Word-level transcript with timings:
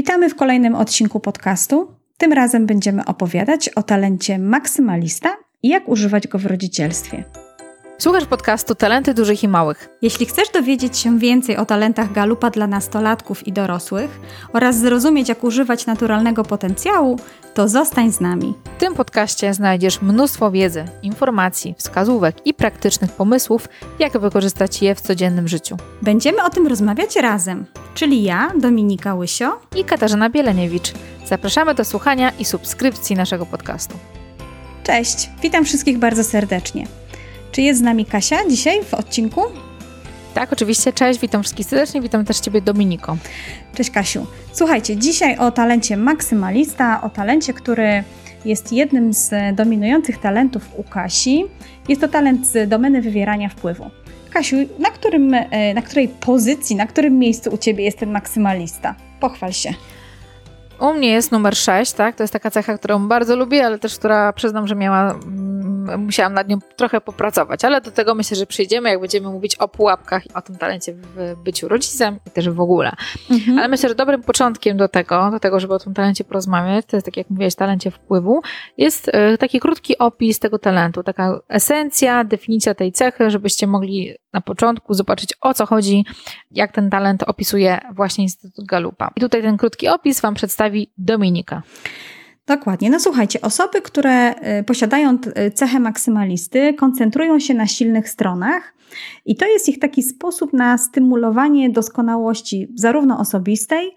Witamy 0.00 0.30
w 0.30 0.34
kolejnym 0.34 0.74
odcinku 0.74 1.20
podcastu. 1.20 1.94
Tym 2.18 2.32
razem 2.32 2.66
będziemy 2.66 3.04
opowiadać 3.04 3.68
o 3.68 3.82
talencie 3.82 4.38
maksymalista 4.38 5.36
i 5.62 5.68
jak 5.68 5.88
używać 5.88 6.28
go 6.28 6.38
w 6.38 6.46
rodzicielstwie. 6.46 7.24
Słuchasz 8.00 8.24
podcastu 8.24 8.74
Talenty 8.74 9.14
Dużych 9.14 9.42
i 9.42 9.48
Małych. 9.48 9.88
Jeśli 10.02 10.26
chcesz 10.26 10.48
dowiedzieć 10.48 10.98
się 10.98 11.18
więcej 11.18 11.56
o 11.56 11.66
talentach 11.66 12.12
Galupa 12.12 12.50
dla 12.50 12.66
nastolatków 12.66 13.46
i 13.46 13.52
dorosłych 13.52 14.20
oraz 14.52 14.78
zrozumieć, 14.78 15.28
jak 15.28 15.44
używać 15.44 15.86
naturalnego 15.86 16.44
potencjału, 16.44 17.18
to 17.54 17.68
zostań 17.68 18.12
z 18.12 18.20
nami. 18.20 18.54
W 18.76 18.80
tym 18.80 18.94
podcaście 18.94 19.54
znajdziesz 19.54 20.02
mnóstwo 20.02 20.50
wiedzy, 20.50 20.84
informacji, 21.02 21.74
wskazówek 21.78 22.46
i 22.46 22.54
praktycznych 22.54 23.12
pomysłów, 23.12 23.68
jak 23.98 24.18
wykorzystać 24.18 24.82
je 24.82 24.94
w 24.94 25.00
codziennym 25.00 25.48
życiu. 25.48 25.76
Będziemy 26.02 26.44
o 26.44 26.50
tym 26.50 26.66
rozmawiać 26.66 27.16
razem, 27.16 27.64
czyli 27.94 28.22
ja, 28.22 28.52
Dominika 28.60 29.14
Łysio 29.14 29.60
i 29.76 29.84
Katarzyna 29.84 30.30
Bieleniewicz. 30.30 30.92
Zapraszamy 31.26 31.74
do 31.74 31.84
słuchania 31.84 32.32
i 32.38 32.44
subskrypcji 32.44 33.16
naszego 33.16 33.46
podcastu. 33.46 33.94
Cześć, 34.84 35.30
witam 35.42 35.64
wszystkich 35.64 35.98
bardzo 35.98 36.24
serdecznie. 36.24 36.99
Czy 37.52 37.62
jest 37.62 37.80
z 37.80 37.82
nami 37.82 38.04
Kasia 38.04 38.36
dzisiaj 38.48 38.84
w 38.84 38.94
odcinku? 38.94 39.42
Tak, 40.34 40.52
oczywiście. 40.52 40.92
Cześć, 40.92 41.20
witam 41.20 41.42
wszystkich 41.42 41.66
serdecznie, 41.66 42.00
witam 42.00 42.24
też 42.24 42.40
Ciebie 42.40 42.60
Dominiko. 42.60 43.16
Cześć 43.74 43.90
Kasiu. 43.90 44.26
Słuchajcie, 44.52 44.96
dzisiaj 44.96 45.38
o 45.38 45.50
talencie 45.50 45.96
maksymalista, 45.96 47.02
o 47.02 47.10
talencie, 47.10 47.52
który 47.52 48.04
jest 48.44 48.72
jednym 48.72 49.12
z 49.12 49.56
dominujących 49.56 50.18
talentów 50.18 50.68
u 50.76 50.82
Kasi. 50.82 51.44
Jest 51.88 52.00
to 52.00 52.08
talent 52.08 52.46
z 52.46 52.68
domeny 52.68 53.02
wywierania 53.02 53.48
wpływu. 53.48 53.90
Kasiu, 54.30 54.56
na, 54.78 54.90
którym, 54.90 55.34
e, 55.34 55.74
na 55.74 55.82
której 55.82 56.08
pozycji, 56.08 56.76
na 56.76 56.86
którym 56.86 57.18
miejscu 57.18 57.50
u 57.50 57.58
Ciebie 57.58 57.84
jest 57.84 57.98
ten 57.98 58.10
maksymalista? 58.10 58.94
Pochwal 59.20 59.52
się. 59.52 59.74
U 60.80 60.92
mnie 60.94 61.08
jest 61.08 61.32
numer 61.32 61.56
6, 61.56 61.92
tak? 61.92 62.16
To 62.16 62.22
jest 62.22 62.32
taka 62.32 62.50
cecha, 62.50 62.78
którą 62.78 63.08
bardzo 63.08 63.36
lubię, 63.36 63.66
ale 63.66 63.78
też 63.78 63.98
która 63.98 64.32
przyznam, 64.32 64.66
że 64.66 64.74
miała 64.74 65.20
musiałam 65.98 66.34
nad 66.34 66.48
nią 66.48 66.58
trochę 66.76 67.00
popracować, 67.00 67.64
ale 67.64 67.80
do 67.80 67.90
tego 67.90 68.14
myślę, 68.14 68.36
że 68.36 68.46
przyjdziemy, 68.46 68.88
jak 68.88 69.00
będziemy 69.00 69.28
mówić 69.28 69.56
o 69.56 69.68
pułapkach 69.68 70.26
i 70.26 70.34
o 70.34 70.42
tym 70.42 70.56
talencie 70.56 70.92
w 70.92 71.34
byciu 71.44 71.68
rodzicem 71.68 72.18
i 72.26 72.30
też 72.30 72.50
w 72.50 72.60
ogóle. 72.60 72.92
Mhm. 73.30 73.58
Ale 73.58 73.68
myślę, 73.68 73.88
że 73.88 73.94
dobrym 73.94 74.22
początkiem 74.22 74.76
do 74.76 74.88
tego, 74.88 75.30
do 75.30 75.40
tego, 75.40 75.60
żeby 75.60 75.74
o 75.74 75.78
tym 75.78 75.94
talencie 75.94 76.24
porozmawiać, 76.24 76.86
to 76.86 76.96
jest 76.96 77.04
tak 77.04 77.16
jak 77.16 77.30
mówiłaś, 77.30 77.54
talencie 77.54 77.90
wpływu, 77.90 78.42
jest 78.76 79.10
e, 79.12 79.38
taki 79.38 79.60
krótki 79.60 79.98
opis 79.98 80.38
tego 80.38 80.58
talentu, 80.58 81.02
taka 81.02 81.40
esencja, 81.48 82.24
definicja 82.24 82.74
tej 82.74 82.92
cechy, 82.92 83.30
żebyście 83.30 83.66
mogli 83.66 84.14
na 84.32 84.40
początku 84.40 84.94
zobaczyć 84.94 85.34
o 85.40 85.54
co 85.54 85.66
chodzi, 85.66 86.04
jak 86.50 86.72
ten 86.72 86.90
talent 86.90 87.22
opisuje 87.22 87.80
właśnie 87.92 88.24
Instytut 88.24 88.66
Galupa. 88.66 89.10
I 89.16 89.20
tutaj 89.20 89.42
ten 89.42 89.56
krótki 89.56 89.88
opis 89.88 90.20
Wam 90.20 90.34
przedstawi 90.34 90.92
Dominika. 90.98 91.62
Dokładnie. 92.46 92.90
No 92.90 93.00
słuchajcie, 93.00 93.40
osoby, 93.40 93.82
które 93.82 94.34
y, 94.60 94.64
posiadają 94.64 95.18
y, 95.46 95.50
cechę 95.50 95.80
maksymalisty, 95.80 96.74
koncentrują 96.74 97.38
się 97.38 97.54
na 97.54 97.66
silnych 97.66 98.08
stronach 98.08 98.74
i 99.24 99.36
to 99.36 99.46
jest 99.46 99.68
ich 99.68 99.78
taki 99.78 100.02
sposób 100.02 100.52
na 100.52 100.78
stymulowanie 100.78 101.70
doskonałości 101.70 102.68
zarówno 102.74 103.18
osobistej, 103.18 103.90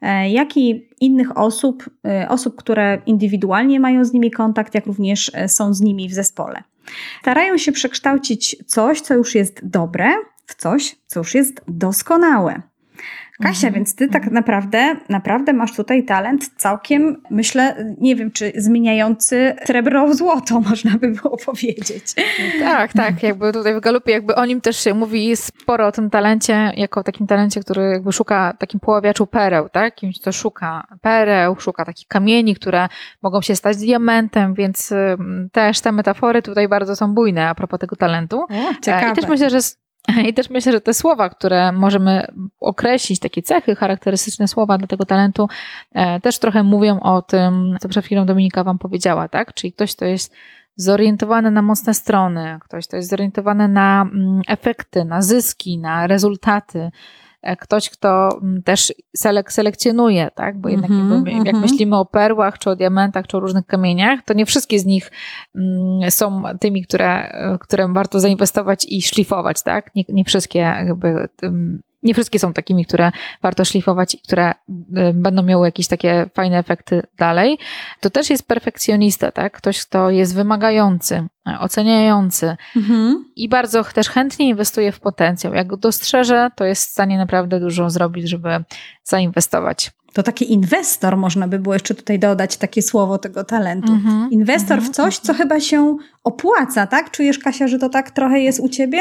e, 0.00 0.30
jak 0.30 0.56
i 0.56 0.88
innych 1.00 1.38
osób, 1.38 1.90
y, 2.24 2.28
osób, 2.28 2.56
które 2.56 3.02
indywidualnie 3.06 3.80
mają 3.80 4.04
z 4.04 4.12
nimi 4.12 4.30
kontakt, 4.30 4.74
jak 4.74 4.86
również 4.86 5.30
e, 5.34 5.48
są 5.48 5.74
z 5.74 5.80
nimi 5.80 6.08
w 6.08 6.14
zespole. 6.14 6.62
Starają 7.20 7.58
się 7.58 7.72
przekształcić 7.72 8.56
coś, 8.66 9.00
co 9.00 9.14
już 9.14 9.34
jest 9.34 9.66
dobre, 9.66 10.12
w 10.46 10.54
coś, 10.54 10.96
co 11.06 11.20
już 11.20 11.34
jest 11.34 11.60
doskonałe. 11.68 12.62
Kasia, 13.40 13.66
mhm. 13.66 13.74
więc 13.74 13.94
ty 13.94 14.08
tak 14.08 14.22
mhm. 14.22 14.34
naprawdę, 14.34 14.96
naprawdę 15.08 15.52
masz 15.52 15.76
tutaj 15.76 16.04
talent 16.04 16.50
całkiem, 16.56 17.22
myślę, 17.30 17.94
nie 18.00 18.16
wiem, 18.16 18.30
czy 18.30 18.52
zmieniający 18.56 19.54
srebro 19.64 20.06
w 20.06 20.14
złoto, 20.14 20.60
można 20.70 20.98
by 20.98 21.08
było 21.08 21.36
powiedzieć. 21.36 22.04
Tak, 22.60 22.92
tak, 22.92 23.22
jakby 23.22 23.52
tutaj 23.52 23.74
w 23.74 23.80
Galupie, 23.80 24.12
jakby 24.12 24.34
o 24.34 24.44
nim 24.44 24.60
też 24.60 24.84
się 24.84 24.94
mówi 24.94 25.36
sporo 25.36 25.86
o 25.86 25.92
tym 25.92 26.10
talencie, 26.10 26.72
jako 26.76 27.02
takim 27.02 27.26
talencie, 27.26 27.60
który 27.60 27.82
jakby 27.82 28.12
szuka 28.12 28.54
takim 28.58 28.80
poławiaczu 28.80 29.26
pereł, 29.26 29.68
tak? 29.68 29.94
Kimś, 29.94 30.20
kto 30.20 30.32
szuka 30.32 30.86
pereł, 31.00 31.56
szuka 31.60 31.84
takich 31.84 32.08
kamieni, 32.08 32.54
które 32.54 32.88
mogą 33.22 33.40
się 33.40 33.56
stać 33.56 33.76
diamentem, 33.76 34.54
więc 34.54 34.94
też 35.52 35.80
te 35.80 35.92
metafory 35.92 36.42
tutaj 36.42 36.68
bardzo 36.68 36.96
są 36.96 37.14
bujne 37.14 37.48
a 37.48 37.54
propos 37.54 37.80
tego 37.80 37.96
talentu. 37.96 38.40
O, 38.40 38.74
ciekawe. 38.82 39.12
I 39.12 39.14
też 39.14 39.28
myślę, 39.28 39.50
że 39.50 39.58
I 40.28 40.34
też 40.34 40.50
myślę, 40.50 40.72
że 40.72 40.80
te 40.80 40.94
słowa, 40.94 41.28
które 41.28 41.72
możemy 41.72 42.26
określić, 42.60 43.20
takie 43.20 43.42
cechy, 43.42 43.76
charakterystyczne 43.76 44.48
słowa 44.48 44.78
dla 44.78 44.86
tego 44.86 45.04
talentu, 45.04 45.48
e, 45.92 46.20
też 46.20 46.38
trochę 46.38 46.62
mówią 46.62 47.00
o 47.00 47.22
tym, 47.22 47.76
co 47.80 47.88
przed 47.88 48.04
chwilą 48.04 48.26
Dominika 48.26 48.64
Wam 48.64 48.78
powiedziała, 48.78 49.28
tak? 49.28 49.54
Czyli 49.54 49.72
ktoś, 49.72 49.96
kto 49.96 50.04
jest 50.04 50.34
zorientowany 50.76 51.50
na 51.50 51.62
mocne 51.62 51.94
strony, 51.94 52.58
ktoś, 52.64 52.86
kto 52.86 52.96
jest 52.96 53.10
zorientowany 53.10 53.68
na 53.68 54.02
mm, 54.02 54.42
efekty, 54.48 55.04
na 55.04 55.22
zyski, 55.22 55.78
na 55.78 56.06
rezultaty, 56.06 56.90
ktoś, 57.60 57.90
kto 57.90 58.38
mm, 58.42 58.62
też 58.62 58.92
selek 59.16 59.52
selekcjonuje, 59.52 60.30
tak? 60.34 60.60
Bo 60.60 60.68
jednak 60.68 60.90
mm 60.90 61.24
-hmm, 61.24 61.46
jak 61.46 61.56
-hmm. 61.56 61.60
myślimy 61.60 61.96
o 61.96 62.04
perłach, 62.04 62.58
czy 62.58 62.70
o 62.70 62.76
diamentach, 62.76 63.26
czy 63.26 63.36
o 63.36 63.40
różnych 63.40 63.66
kamieniach, 63.66 64.22
to 64.24 64.34
nie 64.34 64.46
wszystkie 64.46 64.78
z 64.78 64.86
nich 64.86 65.10
mm, 65.54 66.10
są 66.10 66.42
tymi, 66.60 66.82
które, 66.82 67.28
e, 67.28 67.58
które 67.60 67.92
warto 67.92 68.20
zainwestować 68.20 68.86
i 68.88 69.02
szlifować, 69.02 69.62
tak? 69.62 69.94
Nie, 69.94 70.04
nie 70.08 70.24
wszystkie 70.24 70.58
jakby 70.58 71.28
nie 72.02 72.14
wszystkie 72.14 72.38
są 72.38 72.52
takimi, 72.52 72.86
które 72.86 73.12
warto 73.42 73.64
szlifować 73.64 74.14
i 74.14 74.18
które 74.18 74.50
y, 74.50 74.54
będą 75.14 75.42
miały 75.42 75.66
jakieś 75.66 75.86
takie 75.88 76.26
fajne 76.34 76.58
efekty 76.58 77.02
dalej. 77.18 77.58
To 78.00 78.10
też 78.10 78.30
jest 78.30 78.46
perfekcjonista, 78.48 79.32
tak? 79.32 79.52
Ktoś, 79.52 79.86
kto 79.86 80.10
jest 80.10 80.34
wymagający, 80.34 81.26
oceniający 81.60 82.56
mhm. 82.76 83.24
i 83.36 83.48
bardzo 83.48 83.84
też 83.84 84.08
chętnie 84.08 84.48
inwestuje 84.48 84.92
w 84.92 85.00
potencjał. 85.00 85.54
Jak 85.54 85.66
go 85.66 85.76
dostrzeże, 85.76 86.50
to 86.56 86.64
jest 86.64 86.88
w 86.88 86.90
stanie 86.90 87.18
naprawdę 87.18 87.60
dużo 87.60 87.90
zrobić, 87.90 88.28
żeby 88.28 88.64
zainwestować. 89.04 89.90
To 90.12 90.22
taki 90.22 90.52
inwestor, 90.52 91.16
można 91.16 91.48
by 91.48 91.58
było 91.58 91.74
jeszcze 91.74 91.94
tutaj 91.94 92.18
dodać 92.18 92.56
takie 92.56 92.82
słowo 92.82 93.18
tego 93.18 93.44
talentu. 93.44 93.92
Mm-hmm, 93.92 94.26
inwestor 94.30 94.78
mm-hmm, 94.78 94.86
w 94.86 94.90
coś, 94.90 95.18
co 95.18 95.34
chyba 95.34 95.60
się 95.60 95.96
opłaca, 96.24 96.86
tak? 96.86 97.10
Czujesz, 97.10 97.38
Kasia, 97.38 97.68
że 97.68 97.78
to 97.78 97.88
tak 97.88 98.10
trochę 98.10 98.40
jest 98.40 98.60
u 98.60 98.68
ciebie? 98.68 99.00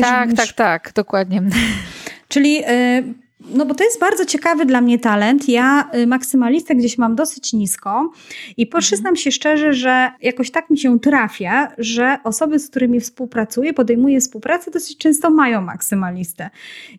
tak, 0.00 0.32
tak, 0.32 0.52
tak, 0.52 0.92
dokładnie. 0.94 1.42
Czyli 2.34 2.64
y, 2.64 3.14
no 3.54 3.66
bo 3.66 3.74
to 3.74 3.84
jest 3.84 4.00
bardzo 4.00 4.24
ciekawy 4.24 4.66
dla 4.66 4.80
mnie 4.80 4.98
talent. 4.98 5.48
Ja 5.48 5.90
y, 5.94 6.06
maksymalistę 6.06 6.74
gdzieś 6.74 6.98
mam 6.98 7.14
dosyć 7.14 7.52
nisko 7.52 8.10
i 8.56 8.66
przyznam 8.66 9.16
się 9.16 9.32
szczerze, 9.32 9.72
że 9.72 10.10
jakoś 10.22 10.50
tak 10.50 10.70
mi 10.70 10.78
się 10.78 11.00
trafia, 11.00 11.72
że 11.78 12.18
osoby, 12.24 12.58
z 12.58 12.70
którymi 12.70 13.00
współpracuję, 13.00 13.72
podejmuję 13.72 14.20
współpracę, 14.20 14.70
dosyć 14.70 14.98
często 14.98 15.30
mają 15.30 15.60
maksymalistę. 15.60 16.50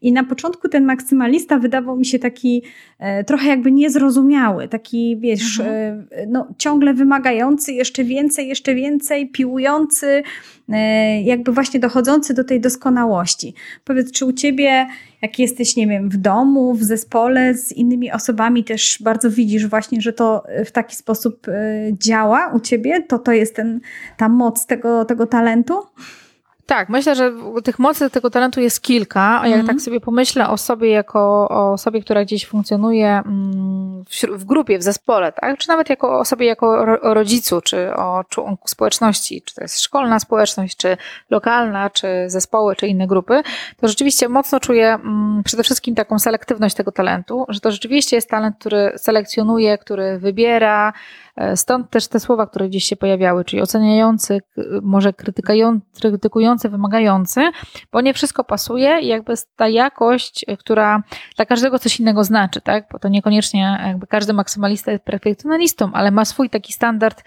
I 0.01 0.11
na 0.11 0.23
początku 0.23 0.69
ten 0.69 0.85
maksymalista 0.85 1.59
wydawał 1.59 1.97
mi 1.97 2.05
się 2.05 2.19
taki 2.19 2.63
e, 2.99 3.23
trochę 3.23 3.47
jakby 3.47 3.71
niezrozumiały, 3.71 4.67
taki 4.67 5.17
wiesz, 5.17 5.59
mhm. 5.59 6.07
e, 6.11 6.27
no, 6.27 6.47
ciągle 6.57 6.93
wymagający 6.93 7.73
jeszcze 7.73 8.03
więcej, 8.03 8.47
jeszcze 8.47 8.75
więcej, 8.75 9.29
piłujący, 9.29 10.23
jakby 11.23 11.51
właśnie 11.51 11.79
dochodzący 11.79 12.33
do 12.33 12.43
tej 12.43 12.61
doskonałości. 12.61 13.53
Powiedz, 13.83 14.11
czy 14.11 14.25
u 14.25 14.33
ciebie 14.33 14.87
jak 15.21 15.39
jesteś, 15.39 15.75
nie 15.75 15.87
wiem, 15.87 16.09
w 16.09 16.17
domu, 16.17 16.73
w 16.73 16.83
zespole 16.83 17.53
z 17.53 17.71
innymi 17.71 18.11
osobami, 18.11 18.63
też 18.63 18.97
bardzo 19.01 19.31
widzisz 19.31 19.67
właśnie, 19.67 20.01
że 20.01 20.13
to 20.13 20.43
w 20.65 20.71
taki 20.71 20.95
sposób 20.95 21.47
e, 21.47 21.53
działa 21.93 22.51
u 22.55 22.59
ciebie, 22.59 23.03
to 23.03 23.19
to 23.19 23.31
jest 23.31 23.55
ten, 23.55 23.79
ta 24.17 24.29
moc 24.29 24.65
tego, 24.65 25.05
tego 25.05 25.27
talentu? 25.27 25.73
Tak, 26.65 26.89
myślę, 26.89 27.15
że 27.15 27.33
tych 27.63 27.79
mocy 27.79 28.09
tego 28.09 28.29
talentu 28.29 28.61
jest 28.61 28.81
kilka. 28.81 29.41
A 29.41 29.47
jak 29.47 29.55
mm. 29.55 29.67
tak 29.67 29.81
sobie 29.81 29.99
pomyślę 29.99 30.49
o 30.49 30.57
sobie 30.57 30.89
jako 30.89 31.19
o 31.49 31.73
osobie, 31.73 32.01
która 32.01 32.25
gdzieś 32.25 32.45
funkcjonuje 32.45 33.07
mm, 33.07 34.03
w, 34.09 34.39
w, 34.39 34.45
grupie, 34.45 34.79
w 34.79 34.83
zespole, 34.83 35.31
tak? 35.31 35.57
czy 35.57 35.67
nawet 35.67 35.89
jako 35.89 36.19
osobie 36.19 36.45
jako 36.45 36.85
ro, 36.85 37.01
o 37.01 37.13
rodzicu, 37.13 37.61
czy 37.61 37.95
o 37.95 38.23
członku 38.29 38.67
społeczności, 38.67 39.41
czy 39.41 39.55
to 39.55 39.61
jest 39.61 39.81
szkolna 39.81 40.19
społeczność, 40.19 40.77
czy 40.77 40.97
lokalna, 41.29 41.89
czy 41.89 42.07
zespoły, 42.27 42.75
czy 42.75 42.87
inne 42.87 43.07
grupy, 43.07 43.41
to 43.81 43.87
rzeczywiście 43.87 44.29
mocno 44.29 44.59
czuję 44.59 44.93
mm, 44.93 45.41
przede 45.43 45.63
wszystkim 45.63 45.95
taką 45.95 46.19
selektywność 46.19 46.75
tego 46.75 46.91
talentu, 46.91 47.45
że 47.49 47.59
to 47.59 47.71
rzeczywiście 47.71 48.15
jest 48.15 48.29
talent, 48.29 48.55
który 48.59 48.91
selekcjonuje, 48.97 49.77
który 49.77 50.19
wybiera, 50.19 50.93
stąd 51.55 51.89
też 51.89 52.07
te 52.07 52.19
słowa, 52.19 52.47
które 52.47 52.69
gdzieś 52.69 52.85
się 52.85 52.95
pojawiały, 52.95 53.45
czyli 53.45 53.61
oceniający, 53.61 54.41
może 54.81 55.13
krytykujący, 55.13 56.69
wymagający, 56.69 57.51
bo 57.91 58.01
nie 58.01 58.13
wszystko 58.13 58.43
pasuje 58.43 58.99
i 59.01 59.07
jakby 59.07 59.33
ta 59.55 59.67
jakość, 59.67 60.45
e, 60.47 60.57
która 60.57 61.03
dla 61.35 61.45
każdego 61.45 61.79
coś 61.79 61.99
innego 61.99 62.23
znaczy, 62.23 62.61
tak? 62.61 62.87
Bo 62.91 62.99
to 62.99 63.07
niekoniecznie 63.07 63.79
jakby 63.85 64.07
każdy 64.07 64.33
maksymalista 64.33 64.91
jest 64.91 65.03
perfekcjonalistą, 65.03 65.93
ale 65.93 66.11
ma 66.11 66.25
swój 66.25 66.49
taki 66.49 66.73
standard 66.73 67.23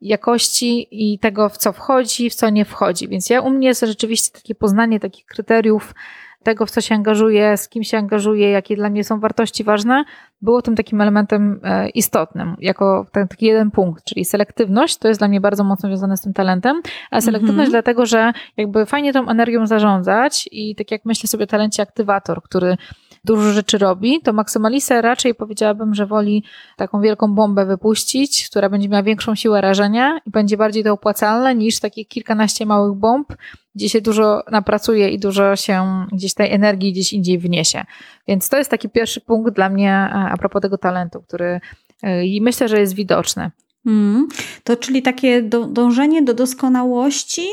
jakości 0.00 0.88
i 0.90 1.18
tego, 1.18 1.48
w 1.48 1.56
co 1.56 1.72
wchodzi, 1.72 2.30
w 2.30 2.34
co 2.34 2.50
nie 2.50 2.64
wchodzi. 2.64 3.08
Więc 3.08 3.30
ja 3.30 3.40
u 3.40 3.50
mnie 3.50 3.68
jest 3.68 3.80
rzeczywiście 3.80 4.30
takie 4.32 4.54
poznanie 4.54 5.00
takich 5.00 5.26
kryteriów, 5.26 5.94
tego, 6.44 6.66
w 6.66 6.70
co 6.70 6.80
się 6.80 6.94
angażuję, 6.94 7.56
z 7.56 7.68
kim 7.68 7.84
się 7.84 7.98
angażuję, 7.98 8.50
jakie 8.50 8.76
dla 8.76 8.90
mnie 8.90 9.04
są 9.04 9.20
wartości 9.20 9.64
ważne, 9.64 10.04
było 10.42 10.62
tym 10.62 10.76
takim 10.76 11.00
elementem 11.00 11.60
e, 11.62 11.88
istotnym, 11.88 12.56
jako 12.58 13.06
taki 13.12 13.46
jeden 13.46 13.70
punkt, 13.70 14.04
czyli 14.04 14.24
selektywność, 14.24 14.96
to 14.96 15.08
jest 15.08 15.20
dla 15.20 15.28
mnie 15.28 15.40
bardzo 15.40 15.64
mocno 15.64 15.88
związane 15.88 16.16
z 16.16 16.20
tym 16.20 16.32
talentem, 16.32 16.82
a 17.10 17.20
selektywność 17.20 17.58
mm 17.58 17.68
-hmm. 17.68 17.70
dlatego, 17.70 18.06
że 18.06 18.32
jakby 18.56 18.86
fajnie 18.86 19.12
tą 19.12 19.28
energią 19.28 19.66
zarządzać 19.66 20.48
i 20.52 20.74
tak 20.76 20.90
jak 20.90 21.04
myślę 21.04 21.28
sobie 21.28 21.44
o 21.44 21.46
talencie 21.46 21.82
aktywator, 21.82 22.42
który 22.42 22.76
dużo 23.24 23.52
rzeczy 23.52 23.78
robi, 23.78 24.20
to 24.20 24.32
maksymalista 24.32 25.00
raczej 25.00 25.34
powiedziałabym, 25.34 25.94
że 25.94 26.06
woli 26.06 26.44
taką 26.76 27.00
wielką 27.00 27.34
bombę 27.34 27.66
wypuścić, 27.66 28.48
która 28.50 28.68
będzie 28.68 28.88
miała 28.88 29.02
większą 29.02 29.34
siłę 29.34 29.60
rażenia 29.60 30.18
i 30.26 30.30
będzie 30.30 30.56
bardziej 30.56 30.84
to 30.84 30.92
opłacalne 30.92 31.54
niż 31.54 31.80
takie 31.80 32.04
kilkanaście 32.04 32.66
małych 32.66 32.94
bomb, 32.94 33.32
gdzie 33.74 33.88
się 33.88 34.00
dużo 34.00 34.42
napracuje 34.50 35.08
i 35.08 35.18
dużo 35.18 35.56
się 35.56 36.06
gdzieś 36.12 36.34
tej 36.34 36.52
energii 36.52 36.92
gdzieś 36.92 37.12
indziej 37.12 37.38
wniesie. 37.38 37.84
Więc 38.28 38.48
to 38.48 38.56
jest 38.56 38.70
taki 38.70 38.88
pierwszy 38.88 39.20
punkt 39.20 39.54
dla 39.54 39.68
mnie 39.68 39.90
e, 39.90 40.10
a 40.12 40.36
propos 40.36 40.62
tego 40.62 40.78
talentu, 40.78 41.22
który 41.22 41.60
e, 42.02 42.26
i 42.26 42.40
myślę, 42.40 42.68
że 42.68 42.80
jest 42.80 42.94
widoczny. 42.94 43.50
Mm, 43.86 44.28
to 44.64 44.76
czyli 44.76 45.02
takie 45.02 45.42
do, 45.42 45.66
dążenie 45.66 46.22
do 46.22 46.34
doskonałości 46.34 47.46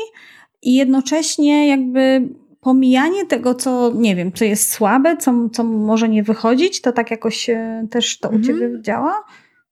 i 0.62 0.74
jednocześnie 0.74 1.68
jakby 1.68 2.28
pomijanie 2.60 3.26
tego, 3.26 3.54
co 3.54 3.92
nie 3.94 4.16
wiem, 4.16 4.32
co 4.32 4.44
jest 4.44 4.72
słabe, 4.72 5.16
co, 5.16 5.48
co 5.52 5.64
może 5.64 6.08
nie 6.08 6.22
wychodzić, 6.22 6.80
to 6.80 6.92
tak 6.92 7.10
jakoś 7.10 7.50
e, 7.50 7.86
też 7.90 8.18
to 8.18 8.28
u 8.28 8.40
ciebie 8.40 8.70
działa? 8.82 9.24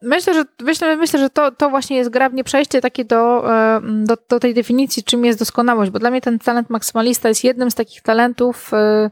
Myślę, 0.03 0.35
że, 0.35 0.45
myślę, 0.63 0.97
myślę, 0.97 1.21
że 1.21 1.31
to, 1.31 1.53
to 1.53 1.71
właśnie 1.71 1.97
jest 1.97 2.11
grabnie 2.11 2.45
przejście 2.45 2.81
takie 2.81 3.05
do, 3.05 3.55
e, 3.55 3.81
do, 4.05 4.17
do 4.29 4.41
tej 4.41 4.55
definicji, 4.55 5.05
czym 5.05 5.25
jest 5.25 5.39
doskonałość, 5.39 5.91
bo 5.91 5.99
dla 5.99 6.11
mnie 6.11 6.21
ten 6.21 6.39
talent 6.39 6.71
maksymalista 6.71 7.29
jest 7.29 7.45
jednym 7.45 7.71
z 7.71 7.75
takich 7.75 8.03
talentów, 8.03 8.71
e, 8.75 9.11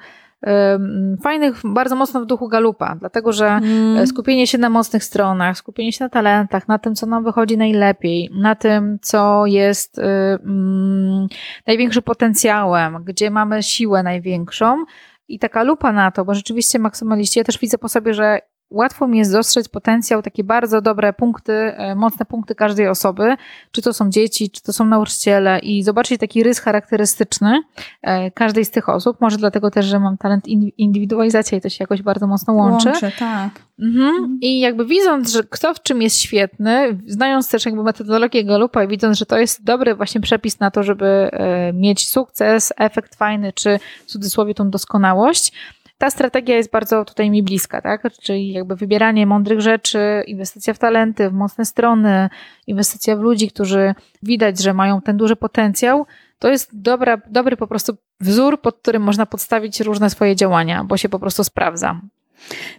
fajnych, 1.22 1.60
bardzo 1.64 1.96
mocno 1.96 2.20
w 2.20 2.26
duchu 2.26 2.48
galupa, 2.48 2.96
dlatego 3.00 3.32
że 3.32 3.46
mm. 3.46 4.06
skupienie 4.06 4.46
się 4.46 4.58
na 4.58 4.70
mocnych 4.70 5.04
stronach, 5.04 5.56
skupienie 5.58 5.92
się 5.92 6.04
na 6.04 6.08
talentach, 6.08 6.68
na 6.68 6.78
tym, 6.78 6.94
co 6.94 7.06
nam 7.06 7.24
wychodzi 7.24 7.56
najlepiej, 7.56 8.30
na 8.34 8.54
tym, 8.54 8.98
co 9.02 9.46
jest 9.46 9.98
um, 9.98 11.28
największym 11.66 12.02
potencjałem, 12.02 13.04
gdzie 13.04 13.30
mamy 13.30 13.62
siłę 13.62 14.02
największą. 14.02 14.84
I 15.28 15.38
taka 15.38 15.62
lupa 15.62 15.92
na 15.92 16.10
to, 16.10 16.24
bo 16.24 16.34
rzeczywiście 16.34 16.78
maksymaliści, 16.78 17.38
ja 17.38 17.44
też 17.44 17.58
widzę 17.58 17.78
po 17.78 17.88
sobie, 17.88 18.14
że 18.14 18.40
łatwo 18.70 19.06
mi 19.06 19.18
jest 19.18 19.32
dostrzec 19.32 19.68
potencjał, 19.68 20.22
takie 20.22 20.44
bardzo 20.44 20.80
dobre 20.80 21.12
punkty, 21.12 21.52
e, 21.52 21.94
mocne 21.94 22.26
punkty 22.26 22.54
każdej 22.54 22.88
osoby, 22.88 23.36
czy 23.72 23.82
to 23.82 23.92
są 23.92 24.10
dzieci, 24.10 24.50
czy 24.50 24.62
to 24.62 24.72
są 24.72 24.84
nauczyciele 24.84 25.58
i 25.58 25.82
zobaczyć 25.82 26.20
taki 26.20 26.42
rys 26.42 26.60
charakterystyczny 26.60 27.60
e, 28.02 28.30
każdej 28.30 28.64
z 28.64 28.70
tych 28.70 28.88
osób. 28.88 29.20
Może 29.20 29.36
dlatego 29.36 29.70
też, 29.70 29.86
że 29.86 30.00
mam 30.00 30.18
talent 30.18 30.44
indywidualizacji 30.78 31.58
i 31.58 31.60
to 31.60 31.68
się 31.68 31.76
jakoś 31.80 32.02
bardzo 32.02 32.26
mocno 32.26 32.54
łączy. 32.54 32.88
Łączy, 32.88 33.12
tak. 33.18 33.50
Mhm. 33.78 34.08
mhm. 34.08 34.38
I 34.40 34.60
jakby 34.60 34.86
widząc, 34.86 35.32
że 35.32 35.42
kto 35.50 35.74
w 35.74 35.82
czym 35.82 36.02
jest 36.02 36.16
świetny, 36.16 36.98
znając 37.06 37.48
też 37.48 37.66
jakby 37.66 37.82
metodologię 37.82 38.44
Galupa 38.44 38.84
i 38.84 38.88
widząc, 38.88 39.18
że 39.18 39.26
to 39.26 39.38
jest 39.38 39.64
dobry 39.64 39.94
właśnie 39.94 40.20
przepis 40.20 40.60
na 40.60 40.70
to, 40.70 40.82
żeby 40.82 41.06
e, 41.06 41.72
mieć 41.72 42.08
sukces, 42.08 42.72
efekt 42.76 43.14
fajny, 43.14 43.52
czy 43.52 43.78
w 44.06 44.06
cudzysłowie 44.06 44.54
tą 44.54 44.70
doskonałość, 44.70 45.52
ta 45.98 46.10
strategia 46.10 46.56
jest 46.56 46.70
bardzo 46.70 47.04
tutaj 47.04 47.30
mi 47.30 47.42
bliska, 47.42 47.82
tak? 47.82 48.02
Czyli 48.22 48.52
jakby 48.52 48.76
wybieranie 48.76 49.26
mądrych 49.26 49.60
rzeczy, 49.60 50.22
inwestycja 50.26 50.74
w 50.74 50.78
talenty, 50.78 51.30
w 51.30 51.32
mocne 51.32 51.64
strony, 51.64 52.28
inwestycja 52.66 53.16
w 53.16 53.20
ludzi, 53.20 53.50
którzy 53.50 53.94
widać, 54.22 54.62
że 54.62 54.74
mają 54.74 55.00
ten 55.00 55.16
duży 55.16 55.36
potencjał, 55.36 56.06
to 56.38 56.48
jest 56.48 56.80
dobra, 56.80 57.20
dobry 57.26 57.56
po 57.56 57.66
prostu 57.66 57.96
wzór, 58.20 58.60
pod 58.60 58.78
którym 58.78 59.02
można 59.02 59.26
podstawić 59.26 59.80
różne 59.80 60.10
swoje 60.10 60.36
działania, 60.36 60.84
bo 60.84 60.96
się 60.96 61.08
po 61.08 61.18
prostu 61.18 61.44
sprawdza. 61.44 62.00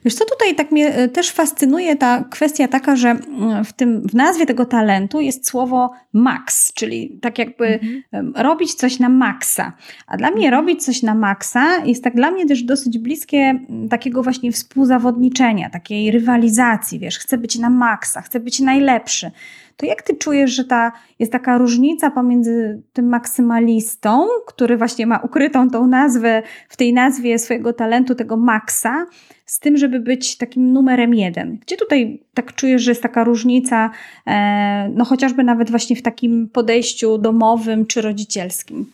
Wiesz 0.06 0.15
co, 0.15 0.25
tutaj 0.25 0.56
tak 0.56 0.71
mnie 0.71 0.95
e, 0.95 1.07
też 1.07 1.31
fascynuje 1.31 1.95
ta 1.95 2.23
kwestia 2.23 2.67
taka, 2.67 2.95
że 2.95 3.09
mm, 3.09 3.65
w, 3.65 3.73
tym, 3.73 4.01
w 4.07 4.13
nazwie 4.13 4.45
tego 4.45 4.65
talentu 4.65 5.21
jest 5.21 5.47
słowo 5.47 5.91
max, 6.13 6.73
czyli 6.73 7.19
tak 7.21 7.39
jakby 7.39 7.79
mhm. 8.13 8.33
robić 8.35 8.73
coś 8.73 9.00
na 9.00 9.09
maksa. 9.09 9.73
A 10.07 10.17
dla 10.17 10.31
mnie 10.31 10.47
mhm. 10.47 10.53
robić 10.53 10.85
coś 10.85 11.03
na 11.03 11.15
maksa 11.15 11.85
jest 11.85 12.03
tak 12.03 12.15
dla 12.15 12.31
mnie 12.31 12.45
też 12.45 12.63
dosyć 12.63 12.97
bliskie 12.97 13.59
takiego 13.89 14.23
właśnie 14.23 14.51
współzawodniczenia, 14.51 15.69
takiej 15.69 16.11
rywalizacji, 16.11 17.00
wiesz, 17.00 17.19
chcę 17.19 17.38
być 17.38 17.59
na 17.59 17.69
maksa, 17.69 18.21
chcę 18.21 18.39
być 18.39 18.59
najlepszy. 18.59 19.31
To 19.79 19.85
jak 19.85 20.01
ty 20.01 20.15
czujesz, 20.15 20.51
że 20.51 20.63
ta 20.63 20.91
jest 21.19 21.31
taka 21.31 21.57
różnica 21.57 22.11
pomiędzy 22.11 22.81
tym 22.93 23.07
maksymalistą, 23.07 24.27
który 24.47 24.77
właśnie 24.77 25.07
ma 25.07 25.17
ukrytą 25.17 25.69
tą 25.69 25.87
nazwę 25.87 26.43
w 26.69 26.77
tej 26.77 26.93
nazwie 26.93 27.39
swojego 27.39 27.73
talentu, 27.73 28.15
tego 28.15 28.37
maksa, 28.37 29.05
z 29.45 29.59
tym, 29.59 29.77
żeby 29.77 29.99
być 29.99 30.37
takim 30.37 30.73
numerem 30.73 31.13
jeden. 31.13 31.57
Gdzie 31.61 31.77
tutaj 31.77 32.23
tak 32.33 32.55
czujesz, 32.55 32.81
że 32.81 32.91
jest 32.91 33.03
taka 33.03 33.23
różnica, 33.23 33.91
e, 34.27 34.89
no 34.95 35.05
chociażby 35.05 35.43
nawet 35.43 35.69
właśnie 35.69 35.95
w 35.95 36.01
takim 36.01 36.49
podejściu 36.49 37.17
domowym 37.17 37.85
czy 37.85 38.01
rodzicielskim? 38.01 38.85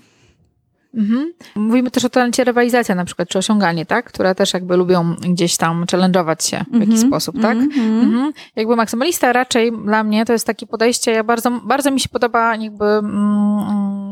Mhm. 0.95 1.33
Mówimy 1.56 1.92
też 1.92 2.06
o 2.06 2.09
talencie 2.09 2.44
rywalizacja 2.44 2.95
na 2.95 3.06
przykład, 3.06 3.30
czy 3.30 3.38
osiąganie, 3.38 3.86
tak? 3.86 4.06
Które 4.06 4.36
też 4.36 4.53
jakby 4.53 4.77
lubią 4.77 5.15
gdzieś 5.15 5.57
tam 5.57 5.86
challenge'ować 5.86 6.50
się 6.50 6.57
w 6.57 6.74
mhm. 6.74 6.81
jakiś 6.81 7.00
sposób, 7.00 7.42
tak? 7.42 7.57
Mhm. 7.57 8.01
mhm. 8.01 8.33
Jakby 8.56 8.75
maksymalista 8.75 9.33
raczej 9.33 9.71
dla 9.71 10.03
mnie 10.03 10.25
to 10.25 10.33
jest 10.33 10.47
takie 10.47 10.68
podejście, 10.68 11.12
ja 11.12 11.24
bardzo, 11.24 11.51
bardzo 11.51 11.92
mi 11.92 12.00
się 12.00 12.09
podoba 12.09 12.56
jakby 12.56 12.86
mm, 12.86 14.04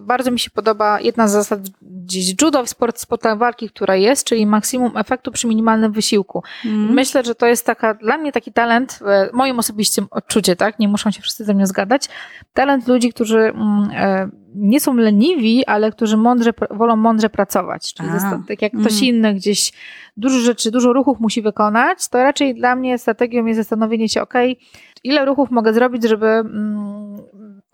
bardzo 0.00 0.30
mi 0.30 0.38
się 0.38 0.50
podoba 0.50 1.00
jedna 1.00 1.28
z 1.28 1.32
zasad 1.32 1.60
gdzieś 1.82 2.34
judo 2.42 2.64
w 2.64 2.68
sport, 2.68 2.98
sportach 2.98 3.38
walki, 3.38 3.68
która 3.70 3.96
jest, 3.96 4.26
czyli 4.26 4.46
maksimum 4.46 4.96
efektu 4.96 5.32
przy 5.32 5.46
minimalnym 5.46 5.92
wysiłku. 5.92 6.42
Mm. 6.64 6.92
Myślę, 6.92 7.24
że 7.24 7.34
to 7.34 7.46
jest 7.46 7.66
taka, 7.66 7.94
dla 7.94 8.18
mnie 8.18 8.32
taki 8.32 8.52
talent, 8.52 9.00
e, 9.06 9.30
moim 9.32 9.58
osobistym 9.58 10.06
odczucie, 10.10 10.56
tak? 10.56 10.78
Nie 10.78 10.88
muszą 10.88 11.10
się 11.10 11.22
wszyscy 11.22 11.44
ze 11.44 11.54
mnie 11.54 11.66
zgadać. 11.66 12.08
Talent 12.52 12.88
ludzi, 12.88 13.12
którzy 13.12 13.38
mm, 13.38 13.90
e, 13.94 14.28
nie 14.54 14.80
są 14.80 14.94
leniwi, 14.94 15.66
ale 15.66 15.92
którzy 15.92 16.16
mądrze, 16.16 16.50
wolą 16.70 16.96
mądrze 16.96 17.30
pracować. 17.30 17.94
Czyli 17.94 18.08
tak 18.48 18.62
jak 18.62 18.72
ktoś 18.72 18.92
mm. 18.92 19.04
inny 19.04 19.34
gdzieś 19.34 19.72
dużo 20.16 20.38
rzeczy, 20.38 20.70
dużo 20.70 20.92
ruchów 20.92 21.20
musi 21.20 21.42
wykonać, 21.42 22.08
to 22.08 22.22
raczej 22.22 22.54
dla 22.54 22.76
mnie 22.76 22.98
strategią 22.98 23.44
jest 23.46 23.60
zastanowienie 23.60 24.08
się, 24.08 24.22
ok, 24.22 24.34
ile 25.04 25.24
ruchów 25.24 25.50
mogę 25.50 25.74
zrobić, 25.74 26.08
żeby 26.08 26.26
mm, 26.26 27.16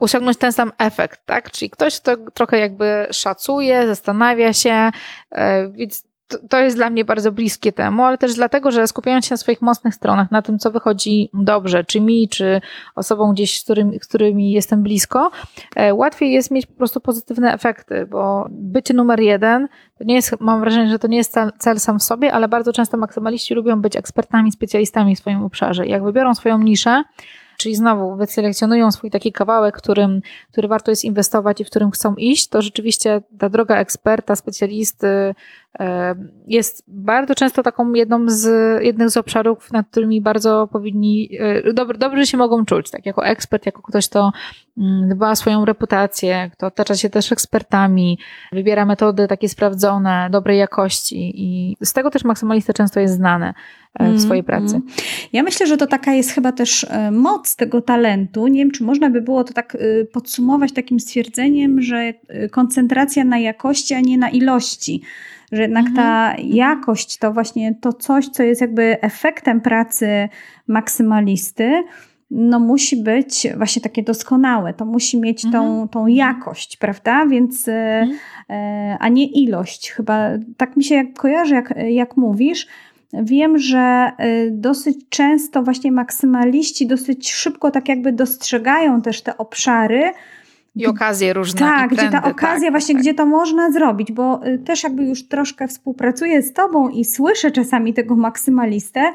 osiągnąć 0.00 0.36
ten 0.36 0.52
sam 0.52 0.72
efekt, 0.78 1.20
tak? 1.26 1.50
Czyli 1.50 1.70
ktoś, 1.70 2.00
kto 2.00 2.16
trochę 2.34 2.58
jakby 2.58 3.06
szacuje, 3.10 3.86
zastanawia 3.86 4.52
się, 4.52 4.90
e, 5.30 5.68
więc 5.68 6.10
to 6.48 6.58
jest 6.58 6.76
dla 6.76 6.90
mnie 6.90 7.04
bardzo 7.04 7.32
bliskie 7.32 7.72
temu, 7.72 8.04
ale 8.04 8.18
też 8.18 8.34
dlatego, 8.34 8.70
że 8.70 8.86
skupiając 8.86 9.26
się 9.26 9.32
na 9.32 9.36
swoich 9.36 9.62
mocnych 9.62 9.94
stronach, 9.94 10.30
na 10.30 10.42
tym, 10.42 10.58
co 10.58 10.70
wychodzi 10.70 11.30
dobrze, 11.34 11.84
czy 11.84 12.00
mi, 12.00 12.28
czy 12.28 12.60
osobom 12.94 13.32
gdzieś, 13.32 13.60
z 13.60 13.64
którymi, 13.64 13.98
z 14.00 14.06
którymi 14.06 14.52
jestem 14.52 14.82
blisko, 14.82 15.30
e, 15.76 15.94
łatwiej 15.94 16.32
jest 16.32 16.50
mieć 16.50 16.66
po 16.66 16.74
prostu 16.74 17.00
pozytywne 17.00 17.54
efekty, 17.54 18.06
bo 18.06 18.46
bycie 18.50 18.94
numer 18.94 19.20
jeden, 19.20 19.68
to 19.98 20.04
nie 20.04 20.14
jest, 20.14 20.40
mam 20.40 20.60
wrażenie, 20.60 20.90
że 20.90 20.98
to 20.98 21.08
nie 21.08 21.16
jest 21.16 21.34
cel 21.58 21.80
sam 21.80 21.98
w 21.98 22.02
sobie, 22.02 22.32
ale 22.32 22.48
bardzo 22.48 22.72
często 22.72 22.96
maksymaliści 22.96 23.54
lubią 23.54 23.80
być 23.80 23.96
ekspertami, 23.96 24.52
specjalistami 24.52 25.16
w 25.16 25.18
swoim 25.18 25.42
obszarze. 25.42 25.86
Jak 25.86 26.04
wybiorą 26.04 26.34
swoją 26.34 26.58
niszę, 26.58 27.02
czyli 27.60 27.74
znowu 27.74 28.16
wyselekcjonują 28.16 28.92
swój 28.92 29.10
taki 29.10 29.32
kawałek, 29.32 29.76
którym, 29.76 30.20
który 30.52 30.68
warto 30.68 30.90
jest 30.90 31.04
inwestować 31.04 31.60
i 31.60 31.64
w 31.64 31.70
którym 31.70 31.90
chcą 31.90 32.14
iść, 32.14 32.48
to 32.48 32.62
rzeczywiście 32.62 33.22
ta 33.38 33.48
droga 33.48 33.76
eksperta, 33.76 34.36
specjalisty, 34.36 35.34
jest 36.46 36.84
bardzo 36.88 37.34
często 37.34 37.62
taką 37.62 37.92
jedną 37.92 38.24
z, 38.26 38.48
jednych 38.82 39.10
z 39.10 39.16
obszarów, 39.16 39.72
nad 39.72 39.86
którymi 39.90 40.20
bardzo 40.20 40.68
powinni, 40.72 41.30
e, 41.38 41.72
dobrze, 41.72 41.98
dobrze 41.98 42.26
się 42.26 42.38
mogą 42.38 42.64
czuć, 42.64 42.90
tak 42.90 43.06
jako 43.06 43.26
ekspert, 43.26 43.66
jako 43.66 43.82
ktoś, 43.82 44.08
kto 44.08 44.32
mm, 44.78 45.08
dba 45.08 45.30
o 45.30 45.36
swoją 45.36 45.64
reputację, 45.64 46.50
kto 46.52 46.66
otacza 46.66 46.96
się 46.96 47.10
też 47.10 47.32
ekspertami, 47.32 48.18
wybiera 48.52 48.86
metody 48.86 49.28
takie 49.28 49.48
sprawdzone, 49.48 50.28
dobrej 50.32 50.58
jakości 50.58 51.32
i 51.34 51.76
z 51.80 51.92
tego 51.92 52.10
też 52.10 52.24
maksymalista 52.24 52.72
często 52.72 53.00
jest 53.00 53.14
znany 53.14 53.52
e, 53.94 54.12
w 54.12 54.20
swojej 54.20 54.44
mm, 54.46 54.46
pracy. 54.46 54.80
Ja 55.32 55.42
myślę, 55.42 55.66
że 55.66 55.76
to 55.76 55.86
taka 55.86 56.12
jest 56.12 56.30
chyba 56.30 56.52
też 56.52 56.86
moc 57.12 57.56
tego 57.56 57.82
talentu. 57.82 58.46
Nie 58.46 58.58
wiem, 58.58 58.70
czy 58.70 58.84
można 58.84 59.10
by 59.10 59.20
było 59.20 59.44
to 59.44 59.52
tak 59.52 59.76
podsumować 60.12 60.72
takim 60.72 61.00
stwierdzeniem, 61.00 61.82
że 61.82 62.14
koncentracja 62.50 63.24
na 63.24 63.38
jakości, 63.38 63.94
a 63.94 64.00
nie 64.00 64.18
na 64.18 64.30
ilości 64.30 65.02
że 65.52 65.62
jednak 65.62 65.86
mhm. 65.86 65.96
ta 65.96 66.34
jakość 66.42 67.18
to 67.18 67.32
właśnie 67.32 67.74
to 67.74 67.92
coś, 67.92 68.28
co 68.28 68.42
jest 68.42 68.60
jakby 68.60 69.00
efektem 69.00 69.60
pracy 69.60 70.28
maksymalisty, 70.66 71.82
no 72.30 72.60
musi 72.60 72.96
być 72.96 73.46
właśnie 73.56 73.82
takie 73.82 74.02
doskonałe, 74.02 74.74
to 74.74 74.84
musi 74.84 75.20
mieć 75.20 75.42
tą, 75.42 75.70
mhm. 75.70 75.88
tą 75.88 76.06
jakość, 76.06 76.76
prawda? 76.76 77.26
Więc, 77.26 77.68
e, 77.68 77.72
mhm. 77.72 78.18
e, 78.50 78.96
a 79.00 79.08
nie 79.08 79.26
ilość. 79.26 79.90
Chyba 79.90 80.30
tak 80.56 80.76
mi 80.76 80.84
się 80.84 80.94
jak 80.94 81.12
kojarzy, 81.12 81.54
jak, 81.54 81.74
jak 81.88 82.16
mówisz. 82.16 82.66
Wiem, 83.12 83.58
że 83.58 83.78
e, 83.78 84.50
dosyć 84.50 84.96
często 85.08 85.62
właśnie 85.62 85.92
maksymaliści 85.92 86.86
dosyć 86.86 87.32
szybko 87.32 87.70
tak 87.70 87.88
jakby 87.88 88.12
dostrzegają 88.12 89.02
też 89.02 89.22
te 89.22 89.38
obszary, 89.38 90.12
I 90.76 90.86
okazje 90.86 91.32
różne. 91.32 91.60
Tak, 91.60 91.76
trendy, 91.76 91.96
gdzie 91.96 92.10
ta 92.10 92.30
okazja 92.30 92.66
tak, 92.66 92.70
właśnie, 92.70 92.94
tak. 92.94 93.02
gdzie 93.02 93.14
to 93.14 93.26
można 93.26 93.70
zrobić, 93.70 94.12
bo 94.12 94.46
y, 94.46 94.58
też 94.58 94.82
jakby 94.82 95.04
już 95.04 95.28
troszkę 95.28 95.68
współpracuję 95.68 96.42
z 96.42 96.52
tobą 96.52 96.88
i 96.88 97.04
słyszę 97.04 97.50
czasami 97.50 97.94
tego 97.94 98.16
maksymalistę, 98.16 99.12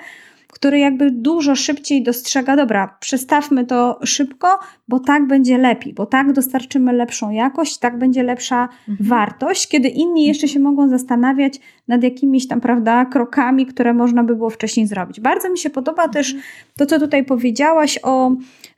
który 0.55 0.79
jakby 0.79 1.11
dużo 1.11 1.55
szybciej 1.55 2.03
dostrzega, 2.03 2.55
dobra, 2.55 2.97
przestawmy 2.99 3.65
to 3.65 3.99
szybko, 4.03 4.59
bo 4.87 4.99
tak 4.99 5.27
będzie 5.27 5.57
lepiej, 5.57 5.93
bo 5.93 6.05
tak 6.05 6.33
dostarczymy 6.33 6.93
lepszą 6.93 7.31
jakość, 7.31 7.77
tak 7.77 7.97
będzie 7.97 8.23
lepsza 8.23 8.69
mhm. 8.89 9.09
wartość, 9.09 9.67
kiedy 9.67 9.89
inni 9.89 10.25
jeszcze 10.25 10.47
się 10.47 10.59
mogą 10.59 10.89
zastanawiać 10.89 11.59
nad 11.87 12.03
jakimiś 12.03 12.47
tam, 12.47 12.61
prawda, 12.61 13.05
krokami, 13.05 13.65
które 13.65 13.93
można 13.93 14.23
by 14.23 14.35
było 14.35 14.49
wcześniej 14.49 14.87
zrobić. 14.87 15.19
Bardzo 15.19 15.49
mi 15.49 15.57
się 15.57 15.69
podoba 15.69 16.03
mhm. 16.03 16.13
też 16.13 16.35
to, 16.77 16.85
co 16.85 16.99
tutaj 16.99 17.25
powiedziałaś 17.25 17.99
o 18.03 18.31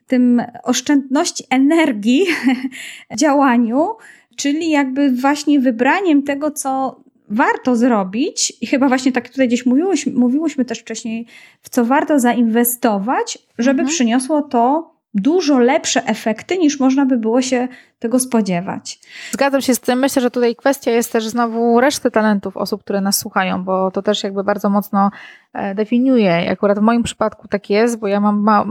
tym 0.07 0.41
oszczędności 0.63 1.43
energii 1.49 2.25
działaniu, 3.21 3.87
czyli 4.35 4.69
jakby 4.69 5.11
właśnie 5.11 5.59
wybraniem 5.59 6.23
tego, 6.23 6.51
co 6.51 7.01
warto 7.29 7.75
zrobić, 7.75 8.53
i 8.61 8.67
chyba 8.67 8.87
właśnie 8.87 9.11
tak 9.11 9.29
tutaj 9.29 9.47
gdzieś 9.47 9.65
mówiłyśmy, 9.65 10.11
mówiłyśmy 10.13 10.65
też 10.65 10.79
wcześniej, 10.79 11.25
w 11.61 11.69
co 11.69 11.85
warto 11.85 12.19
zainwestować, 12.19 13.37
żeby 13.57 13.79
mhm. 13.79 13.95
przyniosło 13.95 14.41
to 14.41 14.97
dużo 15.13 15.59
lepsze 15.59 16.05
efekty, 16.05 16.57
niż 16.57 16.79
można 16.79 17.05
by 17.05 17.17
było 17.17 17.41
się 17.41 17.67
tego 17.99 18.19
spodziewać. 18.19 18.99
Zgadzam 19.31 19.61
się 19.61 19.75
z 19.75 19.79
tym. 19.79 19.99
Myślę, 19.99 20.21
że 20.21 20.31
tutaj 20.31 20.55
kwestia 20.55 20.91
jest 20.91 21.11
też 21.11 21.27
znowu 21.27 21.79
reszty 21.81 22.11
talentów 22.11 22.57
osób, 22.57 22.83
które 22.83 23.01
nas 23.01 23.19
słuchają, 23.19 23.63
bo 23.63 23.91
to 23.91 24.01
też 24.01 24.23
jakby 24.23 24.43
bardzo 24.43 24.69
mocno 24.69 25.11
e, 25.57 25.75
definiuje. 25.75 26.51
Akurat 26.51 26.79
w 26.79 26.81
moim 26.81 27.03
przypadku 27.03 27.47
tak 27.47 27.69
jest, 27.69 27.99
bo 27.99 28.07
ja 28.07 28.19
mam 28.19 28.39
ma, 28.39 28.65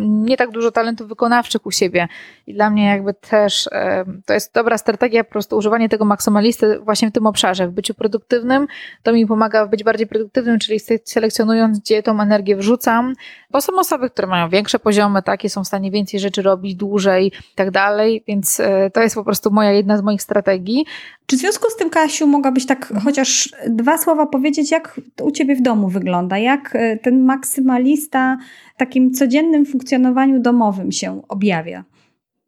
nie 0.00 0.36
tak 0.36 0.50
dużo 0.50 0.70
talentów 0.70 1.08
wykonawczych 1.08 1.66
u 1.66 1.70
siebie 1.70 2.08
i 2.46 2.54
dla 2.54 2.70
mnie 2.70 2.86
jakby 2.86 3.14
też 3.14 3.68
e, 3.72 4.04
to 4.26 4.32
jest 4.32 4.54
dobra 4.54 4.78
strategia, 4.78 5.24
po 5.24 5.30
prostu 5.30 5.56
używanie 5.56 5.88
tego 5.88 6.04
maksymalisty 6.04 6.78
właśnie 6.78 7.08
w 7.08 7.12
tym 7.12 7.26
obszarze, 7.26 7.68
w 7.68 7.70
byciu 7.70 7.94
produktywnym. 7.94 8.66
To 9.02 9.12
mi 9.12 9.26
pomaga 9.26 9.66
być 9.66 9.84
bardziej 9.84 10.06
produktywnym, 10.06 10.58
czyli 10.58 10.80
selekcjonując, 11.04 11.80
gdzie 11.80 12.02
tą 12.02 12.20
energię 12.20 12.56
wrzucam, 12.56 13.14
bo 13.50 13.60
są 13.60 13.72
osoby, 13.78 14.10
które 14.10 14.28
mają 14.28 14.48
większe 14.48 14.78
poziomy, 14.78 15.22
takie 15.22 15.50
są 15.50 15.64
w 15.64 15.66
stanie 15.66 15.90
więcej 15.90 16.20
rzeczy 16.20 16.42
robić 16.42 16.74
dłużej 16.74 17.26
i 17.52 17.54
tak 17.54 17.70
dalej, 17.70 18.24
więc 18.28 18.60
e, 18.60 18.90
to 18.90 19.02
jest 19.02 19.14
po 19.14 19.24
prostu 19.24 19.50
moja 19.50 19.72
jedna 19.72 19.96
z 19.96 20.02
moich 20.02 20.22
strategii. 20.22 20.84
Czy 21.26 21.36
w 21.36 21.40
związku 21.40 21.70
z 21.70 21.76
tym, 21.76 21.90
Kasiu, 21.90 22.26
mogłabyś 22.26 22.66
tak 22.66 22.92
chociaż 23.04 23.48
dwa 23.68 23.98
słowa 23.98 24.26
powiedzieć, 24.26 24.70
jak 24.70 25.00
u 25.22 25.30
Ciebie 25.30 25.56
w 25.56 25.62
domu 25.62 25.88
wygląda? 25.88 26.29
Jak 26.38 26.76
e, 26.76 26.96
ten 26.96 27.24
maksymalista 27.24 28.38
w 28.74 28.78
takim 28.78 29.12
codziennym 29.12 29.66
funkcjonowaniu 29.66 30.40
domowym 30.40 30.92
się 30.92 31.22
objawia? 31.28 31.84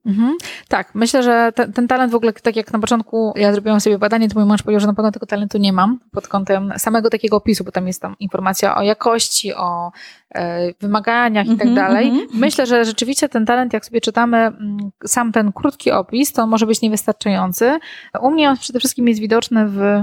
Mhm. 0.06 0.36
Tak, 0.68 0.94
myślę, 0.94 1.22
że 1.22 1.52
ten, 1.54 1.72
ten, 1.72 1.88
talent 1.88 2.12
w 2.12 2.14
ogóle, 2.14 2.32
tak 2.32 2.56
jak 2.56 2.72
na 2.72 2.78
początku 2.78 3.32
ja 3.36 3.52
zrobiłam 3.52 3.80
sobie 3.80 3.98
badanie, 3.98 4.28
to 4.28 4.38
mój 4.40 4.48
mąż 4.48 4.62
powiedział, 4.62 4.80
że 4.80 4.86
na 4.86 4.94
pewno 4.94 5.12
tego 5.12 5.26
talentu 5.26 5.58
nie 5.58 5.72
mam 5.72 5.98
pod 6.12 6.28
kątem 6.28 6.72
samego 6.76 7.10
takiego 7.10 7.36
opisu, 7.36 7.64
bo 7.64 7.72
tam 7.72 7.86
jest 7.86 8.02
tam 8.02 8.16
informacja 8.20 8.76
o 8.76 8.82
jakości, 8.82 9.54
o 9.54 9.92
e, 10.34 10.72
wymaganiach 10.80 11.46
i 11.46 11.56
tak 11.56 11.66
mhm, 11.66 11.74
dalej. 11.74 12.08
Mhm. 12.08 12.28
Myślę, 12.34 12.66
że 12.66 12.84
rzeczywiście 12.84 13.28
ten 13.28 13.46
talent, 13.46 13.72
jak 13.72 13.86
sobie 13.86 14.00
czytamy 14.00 14.36
mm, 14.36 14.90
sam 15.06 15.32
ten 15.32 15.52
krótki 15.52 15.90
opis, 15.90 16.32
to 16.32 16.46
może 16.46 16.66
być 16.66 16.82
niewystarczający. 16.82 17.78
U 18.20 18.30
mnie 18.30 18.50
on 18.50 18.56
przede 18.56 18.78
wszystkim 18.78 19.08
jest 19.08 19.20
widoczny 19.20 19.68
w 19.68 20.02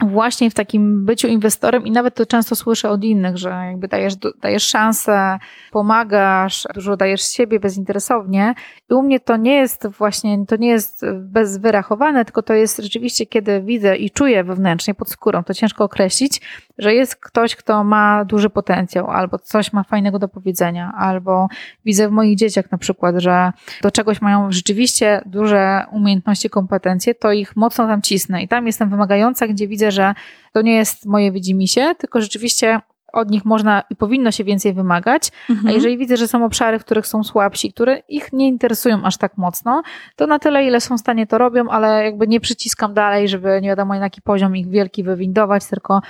właśnie 0.00 0.50
w 0.50 0.54
takim 0.54 1.04
byciu 1.04 1.28
inwestorem 1.28 1.86
i 1.86 1.90
nawet 1.90 2.14
to 2.14 2.26
często 2.26 2.56
słyszę 2.56 2.90
od 2.90 3.04
innych, 3.04 3.36
że 3.36 3.48
jakby 3.50 3.88
dajesz, 3.88 4.14
dajesz 4.40 4.62
szansę, 4.62 5.38
pomagasz, 5.70 6.68
dużo 6.74 6.96
dajesz 6.96 7.22
siebie 7.22 7.60
bezinteresownie. 7.60 8.54
I 8.90 8.94
u 8.94 9.02
mnie 9.02 9.20
to 9.20 9.36
nie 9.36 9.54
jest 9.54 9.86
właśnie, 9.86 10.46
to 10.46 10.56
nie 10.56 10.68
jest 10.68 11.06
bezwyrachowane, 11.20 12.24
tylko 12.24 12.42
to 12.42 12.54
jest 12.54 12.78
rzeczywiście, 12.78 13.26
kiedy 13.26 13.62
widzę 13.62 13.96
i 13.96 14.10
czuję 14.10 14.44
wewnętrznie 14.44 14.94
pod 14.94 15.10
skórą, 15.10 15.44
to 15.44 15.54
ciężko 15.54 15.84
określić, 15.84 16.40
że 16.78 16.94
jest 16.94 17.16
ktoś, 17.16 17.56
kto 17.56 17.84
ma 17.84 18.24
duży 18.24 18.50
potencjał, 18.50 19.10
albo 19.10 19.38
coś 19.38 19.72
ma 19.72 19.82
fajnego 19.82 20.18
do 20.18 20.28
powiedzenia, 20.28 20.92
albo 20.98 21.48
widzę 21.84 22.08
w 22.08 22.12
moich 22.12 22.36
dzieciach 22.36 22.70
na 22.70 22.78
przykład, 22.78 23.16
że 23.18 23.52
do 23.82 23.90
czegoś 23.90 24.20
mają 24.20 24.52
rzeczywiście 24.52 25.22
duże 25.26 25.86
umiejętności, 25.90 26.50
kompetencje, 26.50 27.14
to 27.14 27.32
ich 27.32 27.56
mocno 27.56 27.86
tam 27.86 28.02
cisnę. 28.02 28.42
I 28.42 28.48
tam 28.48 28.66
jestem 28.66 28.90
wymagająca, 28.90 29.46
gdzie 29.46 29.68
widzę, 29.68 29.81
że 29.90 30.14
to 30.52 30.62
nie 30.62 30.74
jest 30.74 31.06
moje 31.06 31.32
widzimisię, 31.32 31.94
tylko 31.98 32.20
rzeczywiście 32.20 32.80
od 33.12 33.30
nich 33.30 33.44
można 33.44 33.82
i 33.90 33.96
powinno 33.96 34.30
się 34.30 34.44
więcej 34.44 34.72
wymagać, 34.74 35.30
mhm. 35.50 35.68
a 35.68 35.72
jeżeli 35.72 35.98
widzę, 35.98 36.16
że 36.16 36.28
są 36.28 36.44
obszary, 36.44 36.78
w 36.78 36.84
których 36.84 37.06
są 37.06 37.24
słabsi, 37.24 37.72
które 37.72 37.98
ich 38.08 38.32
nie 38.32 38.48
interesują 38.48 39.02
aż 39.04 39.16
tak 39.16 39.38
mocno, 39.38 39.82
to 40.16 40.26
na 40.26 40.38
tyle, 40.38 40.64
ile 40.64 40.80
są 40.80 40.96
w 40.96 41.00
stanie 41.00 41.26
to 41.26 41.38
robią, 41.38 41.68
ale 41.68 42.04
jakby 42.04 42.28
nie 42.28 42.40
przyciskam 42.40 42.94
dalej, 42.94 43.28
żeby 43.28 43.60
nie 43.62 43.68
wiadomo 43.68 43.94
jaki 43.94 44.22
poziom 44.22 44.56
ich 44.56 44.68
wielki 44.68 45.04
wywindować, 45.04 45.66
tylko 45.66 46.00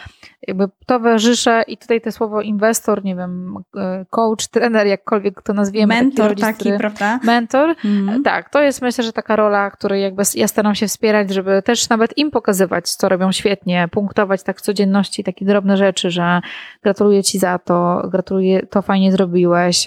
jakby 0.46 0.68
towarzyszę 0.86 1.62
i 1.66 1.76
tutaj 1.76 2.00
te 2.00 2.12
słowo 2.12 2.40
inwestor, 2.40 3.04
nie 3.04 3.16
wiem, 3.16 3.56
e, 3.76 4.04
coach, 4.10 4.48
trener, 4.48 4.86
jakkolwiek 4.86 5.42
to 5.42 5.52
nazwiemy. 5.52 5.94
Mentor 5.94 6.28
taki, 6.28 6.28
rodzic, 6.28 6.58
taki 6.58 6.78
prawda? 6.78 7.20
Mentor. 7.24 7.74
Mhm. 7.84 8.22
Tak, 8.22 8.50
to 8.50 8.62
jest 8.62 8.82
myślę, 8.82 9.04
że 9.04 9.12
taka 9.12 9.36
rola, 9.36 9.70
której 9.70 10.02
jakby 10.02 10.22
ja 10.34 10.48
staram 10.48 10.74
się 10.74 10.86
wspierać, 10.86 11.30
żeby 11.30 11.62
też 11.62 11.88
nawet 11.88 12.18
im 12.18 12.30
pokazywać, 12.30 12.90
co 12.90 13.08
robią 13.08 13.32
świetnie, 13.32 13.88
punktować 13.90 14.42
tak 14.42 14.58
w 14.58 14.60
codzienności 14.60 15.24
takie 15.24 15.44
drobne 15.44 15.76
rzeczy, 15.76 16.10
że 16.10 16.40
gratuluję 16.92 17.22
Ci 17.22 17.38
za 17.38 17.58
to, 17.58 18.08
gratuluję, 18.10 18.66
to 18.66 18.82
fajnie 18.82 19.12
zrobiłeś, 19.12 19.86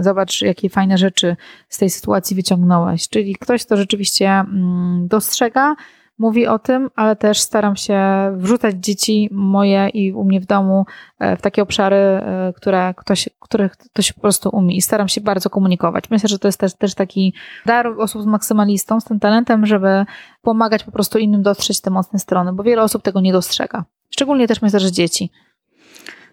zobacz, 0.00 0.42
jakie 0.42 0.70
fajne 0.70 0.98
rzeczy 0.98 1.36
z 1.68 1.78
tej 1.78 1.90
sytuacji 1.90 2.36
wyciągnąłeś. 2.36 3.08
Czyli 3.08 3.34
ktoś, 3.34 3.66
kto 3.66 3.76
rzeczywiście 3.76 4.28
mm, 4.28 5.08
dostrzega, 5.08 5.76
mówi 6.18 6.46
o 6.46 6.58
tym, 6.58 6.90
ale 6.96 7.16
też 7.16 7.40
staram 7.40 7.76
się 7.76 8.00
wrzucać 8.36 8.74
dzieci 8.78 9.28
moje 9.32 9.88
i 9.88 10.12
u 10.12 10.24
mnie 10.24 10.40
w 10.40 10.46
domu 10.46 10.86
e, 11.18 11.36
w 11.36 11.42
takie 11.42 11.62
obszary, 11.62 11.96
e, 11.96 12.52
które 12.56 12.94
ktoś, 12.96 13.28
których 13.40 13.76
ktoś 13.76 14.12
po 14.12 14.20
prostu 14.20 14.50
umie 14.52 14.76
i 14.76 14.82
staram 14.82 15.08
się 15.08 15.20
bardzo 15.20 15.50
komunikować. 15.50 16.10
Myślę, 16.10 16.28
że 16.28 16.38
to 16.38 16.48
jest 16.48 16.60
też, 16.60 16.74
też 16.74 16.94
taki 16.94 17.34
dar 17.66 17.86
osób 17.98 18.22
z 18.22 18.26
maksymalistą, 18.26 19.00
z 19.00 19.04
tym 19.04 19.20
talentem, 19.20 19.66
żeby 19.66 20.04
pomagać 20.42 20.84
po 20.84 20.92
prostu 20.92 21.18
innym 21.18 21.42
dotrzeć 21.42 21.80
te 21.80 21.90
mocne 21.90 22.18
strony, 22.18 22.52
bo 22.52 22.62
wiele 22.62 22.82
osób 22.82 23.02
tego 23.02 23.20
nie 23.20 23.32
dostrzega. 23.32 23.84
Szczególnie 24.10 24.48
też 24.48 24.62
myślę, 24.62 24.80
że 24.80 24.92
dzieci. 24.92 25.30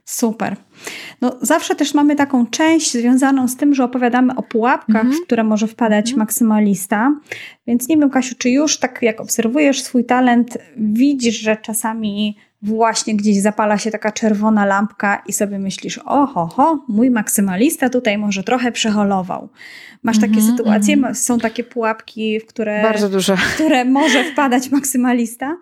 Super. 0.09 0.55
No, 1.21 1.37
zawsze 1.41 1.75
też 1.75 1.93
mamy 1.93 2.15
taką 2.15 2.45
część 2.45 2.91
związaną 2.91 3.47
z 3.47 3.57
tym, 3.57 3.75
że 3.75 3.83
opowiadamy 3.83 4.35
o 4.35 4.43
pułapkach, 4.43 5.05
-hmm. 5.05 5.13
w 5.13 5.25
które 5.25 5.43
może 5.43 5.67
wpadać 5.67 6.13
-hmm. 6.13 6.17
maksymalista. 6.17 7.13
Więc 7.67 7.87
nie 7.87 7.97
wiem, 7.97 8.09
Kasiu, 8.09 8.35
czy 8.37 8.49
już 8.49 8.79
tak 8.79 8.99
jak 9.01 9.21
obserwujesz 9.21 9.81
swój 9.81 10.05
talent, 10.05 10.57
widzisz, 10.77 11.39
że 11.39 11.57
czasami 11.57 12.37
właśnie 12.61 13.15
gdzieś 13.15 13.37
zapala 13.37 13.77
się 13.77 13.91
taka 13.91 14.11
czerwona 14.11 14.65
lampka 14.65 15.23
i 15.27 15.33
sobie 15.33 15.59
myślisz, 15.59 15.99
oho, 16.05 16.47
ho, 16.47 16.85
mój 16.87 17.11
maksymalista 17.11 17.89
tutaj 17.89 18.17
może 18.17 18.43
trochę 18.43 18.71
przeholował. 18.71 19.49
Masz 20.03 20.19
takie 20.19 20.33
mm 20.33 20.45
-hmm, 20.45 20.57
sytuacje, 20.57 21.15
są 21.15 21.39
takie 21.39 21.63
pułapki, 21.63 22.39
w 22.39 22.45
które, 22.45 22.81
Bardzo 22.83 23.09
duże. 23.09 23.37
w 23.37 23.53
które 23.55 23.85
może 23.85 24.23
wpadać 24.23 24.71
maksymalista? 24.71 25.57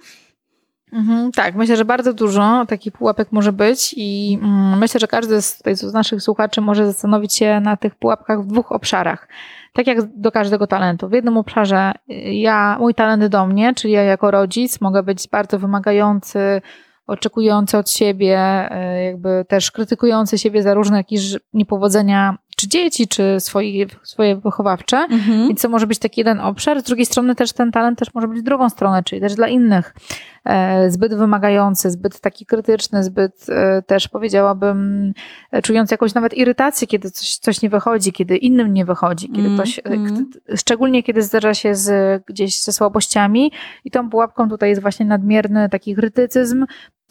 Mhm, 0.93 1.31
tak, 1.31 1.55
myślę, 1.55 1.77
że 1.77 1.85
bardzo 1.85 2.13
dużo 2.13 2.65
takich 2.67 2.93
pułapek 2.93 3.31
może 3.31 3.53
być 3.53 3.95
i 3.97 4.39
mm, 4.41 4.79
myślę, 4.79 4.99
że 4.99 5.07
każdy 5.07 5.41
z, 5.41 5.57
tutaj 5.57 5.75
z 5.75 5.93
naszych 5.93 6.21
słuchaczy 6.21 6.61
może 6.61 6.85
zastanowić 6.85 7.35
się 7.35 7.59
na 7.59 7.77
tych 7.77 7.95
pułapkach 7.95 8.43
w 8.43 8.47
dwóch 8.47 8.71
obszarach. 8.71 9.27
Tak 9.73 9.87
jak 9.87 9.97
do 10.19 10.31
każdego 10.31 10.67
talentu. 10.67 11.09
W 11.09 11.11
jednym 11.11 11.37
obszarze 11.37 11.91
y, 12.11 12.13
ja, 12.33 12.77
mój 12.79 12.93
talent 12.93 13.25
do 13.25 13.47
mnie, 13.47 13.73
czyli 13.73 13.93
ja 13.93 14.03
jako 14.03 14.31
rodzic 14.31 14.81
mogę 14.81 15.03
być 15.03 15.27
bardzo 15.27 15.59
wymagający, 15.59 16.61
oczekujący 17.07 17.77
od 17.77 17.89
siebie, 17.89 18.69
y, 18.99 19.03
jakby 19.03 19.45
też 19.47 19.71
krytykujący 19.71 20.37
siebie 20.37 20.63
za 20.63 20.73
różne 20.73 20.97
jakieś 20.97 21.21
niepowodzenia 21.53 22.37
czy 22.55 22.67
dzieci, 22.67 23.07
czy 23.07 23.39
swoje, 23.39 23.85
swoje 24.03 24.35
wychowawcze. 24.35 24.97
Mhm. 24.97 25.49
I 25.51 25.55
co 25.55 25.69
może 25.69 25.87
być 25.87 25.99
taki 25.99 26.21
jeden 26.21 26.39
obszar. 26.39 26.81
Z 26.81 26.83
drugiej 26.83 27.05
strony 27.05 27.35
też 27.35 27.53
ten 27.53 27.71
talent 27.71 27.99
też 27.99 28.13
może 28.13 28.27
być 28.27 28.43
drugą 28.43 28.69
stronę, 28.69 29.03
czyli 29.03 29.21
też 29.21 29.35
dla 29.35 29.47
innych. 29.47 29.95
E, 30.45 30.91
zbyt 30.91 31.13
wymagający, 31.13 31.91
zbyt 31.91 32.19
taki 32.19 32.45
krytyczny, 32.45 33.03
zbyt 33.03 33.45
e, 33.49 33.81
też 33.81 34.07
powiedziałabym 34.07 35.13
e, 35.51 35.61
czujący 35.61 35.93
jakąś 35.93 36.13
nawet 36.13 36.33
irytację, 36.33 36.87
kiedy 36.87 37.11
coś, 37.11 37.37
coś 37.37 37.61
nie 37.61 37.69
wychodzi, 37.69 38.11
kiedy 38.11 38.37
innym 38.37 38.73
nie 38.73 38.85
wychodzi, 38.85 39.29
kiedy 39.29 39.47
mm, 39.47 39.57
ktoś, 39.57 39.79
mm. 39.83 40.29
szczególnie 40.55 41.03
kiedy 41.03 41.21
zdarza 41.21 41.53
się 41.53 41.75
z, 41.75 42.23
gdzieś 42.25 42.63
ze 42.63 42.73
słabościami 42.73 43.51
i 43.85 43.91
tą 43.91 44.09
pułapką 44.09 44.49
tutaj 44.49 44.69
jest 44.69 44.81
właśnie 44.81 45.05
nadmierny 45.05 45.69
taki 45.69 45.95
krytycyzm, 45.95 46.65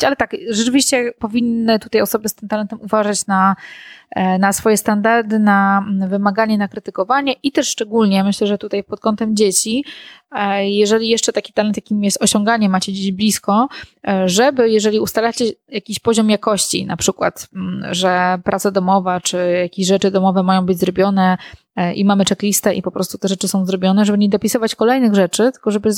ale 0.06 0.16
tak, 0.16 0.36
rzeczywiście 0.50 1.12
powinny 1.18 1.78
tutaj 1.78 2.00
osoby 2.00 2.28
z 2.28 2.34
tym 2.34 2.48
talentem 2.48 2.80
uważać 2.82 3.26
na, 3.26 3.56
na 4.38 4.52
swoje 4.52 4.76
standardy, 4.76 5.38
na 5.38 5.86
wymaganie, 6.08 6.58
na 6.58 6.68
krytykowanie 6.68 7.32
i 7.42 7.52
też 7.52 7.68
szczególnie, 7.68 8.24
myślę, 8.24 8.46
że 8.46 8.58
tutaj 8.58 8.84
pod 8.84 9.00
kątem 9.00 9.36
dzieci, 9.36 9.84
jeżeli 10.60 11.08
jeszcze 11.08 11.32
taki 11.32 11.52
talent, 11.52 11.76
jakim 11.76 12.04
jest 12.04 12.22
osiąganie, 12.22 12.68
macie 12.68 12.92
gdzieś 12.92 13.12
blisko, 13.12 13.68
e, 14.08 14.28
żeby 14.28 14.70
jeżeli 14.70 15.00
ustalacie 15.00 15.44
jakiś 15.68 15.98
poziom 15.98 16.30
jakości, 16.30 16.86
na 16.86 16.96
przykład, 16.96 17.48
mm, 17.54 17.94
że 17.94 18.38
praca 18.44 18.70
domowa 18.70 19.20
czy 19.20 19.36
jakieś 19.62 19.86
rzeczy 19.86 20.10
domowe 20.10 20.42
mają 20.42 20.66
być 20.66 20.78
zrobione 20.78 21.32
e, 21.32 21.63
i 21.94 22.04
mamy 22.04 22.24
checklistę 22.24 22.74
i 22.74 22.82
po 22.82 22.90
prostu 22.90 23.18
te 23.18 23.28
rzeczy 23.28 23.48
są 23.48 23.66
zrobione, 23.66 24.04
żeby 24.04 24.18
nie 24.18 24.28
dopisywać 24.28 24.74
kolejnych 24.74 25.14
rzeczy, 25.14 25.52
tylko 25.52 25.70
żeby 25.70 25.90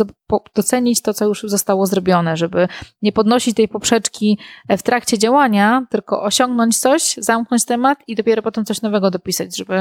docenić 0.54 1.02
to, 1.02 1.14
co 1.14 1.24
już 1.24 1.42
zostało 1.42 1.86
zrobione, 1.86 2.36
żeby 2.36 2.68
nie 3.02 3.12
podnosić 3.12 3.56
tej 3.56 3.68
poprzeczki 3.68 4.38
w 4.68 4.82
trakcie 4.82 5.18
działania, 5.18 5.86
tylko 5.90 6.22
osiągnąć 6.22 6.78
coś, 6.78 7.14
zamknąć 7.18 7.64
temat 7.64 7.98
i 8.06 8.14
dopiero 8.14 8.42
potem 8.42 8.64
coś 8.64 8.82
nowego 8.82 9.10
dopisać, 9.10 9.56
żeby 9.56 9.74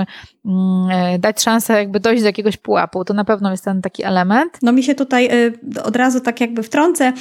mm, 0.45 1.19
dać 1.19 1.43
szansę 1.43 1.73
jakby 1.73 1.99
dojść 1.99 2.23
do 2.23 2.27
jakiegoś 2.27 2.57
pułapu. 2.57 3.05
To 3.05 3.13
na 3.13 3.25
pewno 3.25 3.51
jest 3.51 3.65
ten 3.65 3.81
taki 3.81 4.03
element. 4.03 4.59
No 4.61 4.71
mi 4.71 4.83
się 4.83 4.95
tutaj 4.95 5.29
od 5.83 5.95
razu 5.95 6.21
tak 6.21 6.41
jakby 6.41 6.63
wtrącę, 6.63 7.13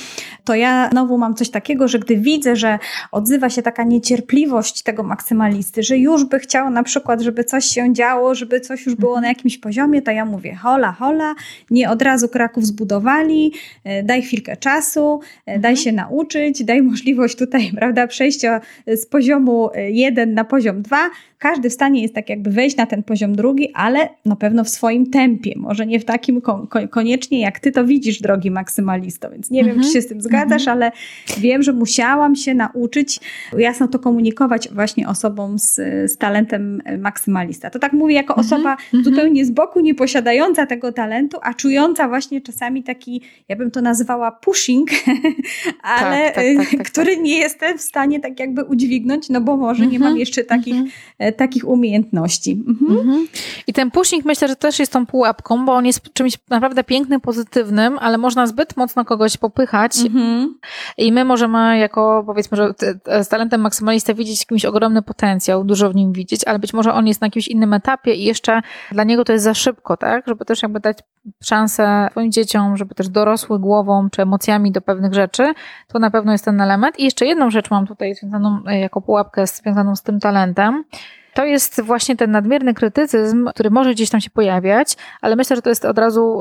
to 0.45 0.55
ja 0.55 0.89
znowu 0.91 1.19
mam 1.19 1.35
coś 1.35 1.51
takiego, 1.51 1.89
że 1.89 1.99
gdy 1.99 2.17
widzę, 2.17 2.57
że 2.57 2.79
odzywa 3.13 3.51
się 3.51 3.63
taka 3.63 3.85
niecierpliwość 3.85 4.83
tego 4.83 5.03
maksymalisty, 5.03 5.83
że 5.83 5.99
już 5.99 6.25
by 6.25 6.39
chciał 6.39 6.71
na 6.71 6.83
przykład, 6.83 7.21
żeby 7.21 7.45
coś 7.45 7.65
się 7.65 7.93
działo, 7.93 8.35
żeby 8.35 8.64
coś 8.65 8.87
już 8.87 8.95
było 8.95 9.21
na 9.21 9.29
jakimś 9.29 9.59
poziomie, 9.59 10.03
to 10.03 10.11
ja 10.11 10.25
mówię 10.25 10.55
hola, 10.55 10.93
hola, 10.93 11.35
nie 11.71 11.91
od 11.91 12.03
razu 12.03 12.29
Kraków 12.29 12.67
zbudowali, 12.67 13.53
e, 13.85 14.03
daj 14.03 14.23
chwilkę 14.23 14.57
czasu, 14.57 15.21
e, 15.47 15.59
daj 15.59 15.73
mhm. 15.73 15.77
się 15.77 15.93
nauczyć, 15.93 16.65
daj 16.65 16.83
możliwość 16.83 17.37
tutaj, 17.37 17.71
prawda, 17.79 18.07
przejścia 18.07 18.61
z 18.87 19.07
poziomu 19.07 19.71
1 19.91 20.35
na 20.35 20.45
poziom 20.45 20.83
2, 20.83 21.11
każdy 21.39 21.71
w 21.71 21.73
stanie 21.73 22.03
jest 22.03 22.15
tak 22.15 22.29
jakby 22.29 22.51
wejść 22.51 22.77
na 22.77 22.87
ten 22.87 23.03
poziom 23.03 23.37
drugi, 23.37 23.73
ale 23.75 24.09
na 24.25 24.37
pewno 24.37 24.65
w 24.65 24.69
swoim 24.69 25.11
tempie, 25.11 25.53
może 25.57 25.87
nie 25.87 26.01
w 26.01 26.05
takim 26.05 26.41
koniecznie 26.91 27.41
jak 27.41 27.61
ty 27.61 27.73
to 27.73 27.85
widzisz, 27.85 28.21
drogi 28.21 28.51
maksymalisto, 28.51 29.31
więc 29.31 29.51
nie 29.51 29.65
wiem, 29.65 29.81
czy 29.81 29.89
się 29.89 30.03
z 30.03 30.07
tym 30.07 30.23
zgadzasz, 30.23 30.69
ale 30.69 30.93
wiem, 31.39 31.63
że 31.63 31.73
musiałam 31.73 32.37
się 32.37 32.55
nauczyć 32.55 33.21
jasno 33.59 33.89
to 33.89 33.99
komunikować 33.99 34.69
właśnie 34.73 35.09
osobom 35.09 35.59
z, 35.59 35.75
z 36.13 36.17
talentem 36.19 36.83
maksymalista. 36.99 37.71
To 37.71 37.79
tak 37.79 37.93
mówię 37.93 38.15
jako 38.15 38.35
osoba 38.35 38.54
zupełnie 39.05 39.45
z 39.45 39.51
boku, 39.51 39.81
nie 39.81 39.95
posiadająca 39.95 40.67
tego 40.67 40.93
talentu, 40.93 41.39
a 41.43 41.55
czująca 41.55 42.09
właśnie 42.09 42.41
czasami 42.41 42.83
taki, 42.83 43.23
ja 43.49 43.57
bym 43.57 43.71
to 43.71 43.81
nazywała 43.81 44.33
pushing, 44.33 44.91
ale 45.83 46.33
tak, 46.33 46.35
tak, 46.35 46.57
tak, 46.57 46.79
tak 46.79 46.91
który 46.91 47.15
tak. 47.15 47.25
nie 47.25 47.39
jestem 47.39 47.79
w 47.79 47.81
stanie 47.81 48.21
tak 48.21 48.41
jakby 48.41 48.65
udźwignąć, 48.65 49.29
no 49.29 49.41
bo 49.41 49.57
może 49.57 49.87
nie 49.87 49.99
mam 49.99 50.19
jeszcze 50.19 50.45
takich 50.45 50.77
e, 51.19 51.33
takich 51.33 51.69
umiejętności. 51.69 52.63
Mhm. 52.69 52.99
Mhm. 52.99 53.27
I 53.67 53.73
ten 53.73 53.91
pushing 53.91 54.25
myślę, 54.25 54.49
że 54.49 54.57
też 54.57 54.79
jest 54.79 54.93
tą 54.93 55.07
pułapką, 55.07 55.65
bo 55.65 55.73
on 55.73 55.87
jest 55.87 56.13
czymś 56.13 56.39
naprawdę 56.51 56.85
pięknym, 56.85 57.21
pozytywnym, 57.21 57.99
ale 57.99 58.19
można 58.19 58.47
zbyt 58.47 58.77
mocno 58.77 59.05
kogoś 59.05 59.37
popychać 59.37 59.99
mhm. 59.99 60.59
i 60.99 61.13
my 61.13 61.25
możemy 61.25 61.79
jako 61.79 62.23
powiedzmy, 62.27 62.57
że 62.57 62.75
z 63.25 63.29
talentem 63.29 63.61
maksymalista 63.61 64.15
widzieć 64.15 64.41
jakiś 64.51 64.65
ogromny 64.65 65.03
potencjał, 65.03 65.65
dużo 65.65 65.91
w 65.91 65.95
nim 65.95 66.13
widzieć, 66.13 66.45
ale 66.45 66.59
być 66.59 66.73
może 66.73 66.93
on 66.93 67.07
jest 67.07 67.21
na 67.21 67.27
jakimś 67.27 67.49
innym 67.49 67.73
etapie 67.73 68.15
i 68.15 68.25
jeszcze 68.25 68.44
dla 68.93 69.05
niego 69.05 69.25
to 69.25 69.33
jest 69.33 69.45
za 69.45 69.55
szybko, 69.55 69.97
tak? 69.97 70.27
Żeby 70.27 70.45
też 70.45 70.63
jakby 70.63 70.81
dać 70.81 70.99
szansę 71.43 72.09
swoim 72.11 72.33
dzieciom, 72.33 72.77
żeby 72.77 72.95
też 72.95 73.09
dorosły 73.09 73.59
głową 73.59 74.11
czy 74.11 74.23
emocjami 74.23 74.73
do 74.73 74.81
pewnych 74.81 75.15
rzeczy, 75.15 75.55
to 75.89 75.99
na 75.99 76.11
pewno 76.11 76.33
jest 76.33 76.45
ten 76.45 76.61
element. 76.61 76.99
I 77.01 77.05
jeszcze 77.05 77.27
jedną 77.27 77.51
rzecz 77.51 77.71
mam 77.71 77.87
tutaj 77.87 78.15
związaną 78.15 78.61
e, 78.67 78.79
jako 78.79 79.01
pułapkę 79.01 79.47
związaną 79.47 79.97
z 79.97 80.03
tym 80.03 80.21
talentem 80.21 80.85
to 81.35 81.45
jest 81.45 81.81
właśnie 81.81 82.17
ten 82.17 82.31
nadmierny 82.31 82.75
krytycyzm, 82.75 83.49
który 83.55 83.71
może 83.71 83.95
gdzieś 83.95 84.11
tam 84.11 84.21
się 84.21 84.31
pojawiać, 84.31 84.97
ale 85.21 85.37
myślę, 85.37 85.57
że 85.57 85.63
to 85.63 85.69
jest 85.69 85.85
od 85.85 85.99
razu, 85.99 86.41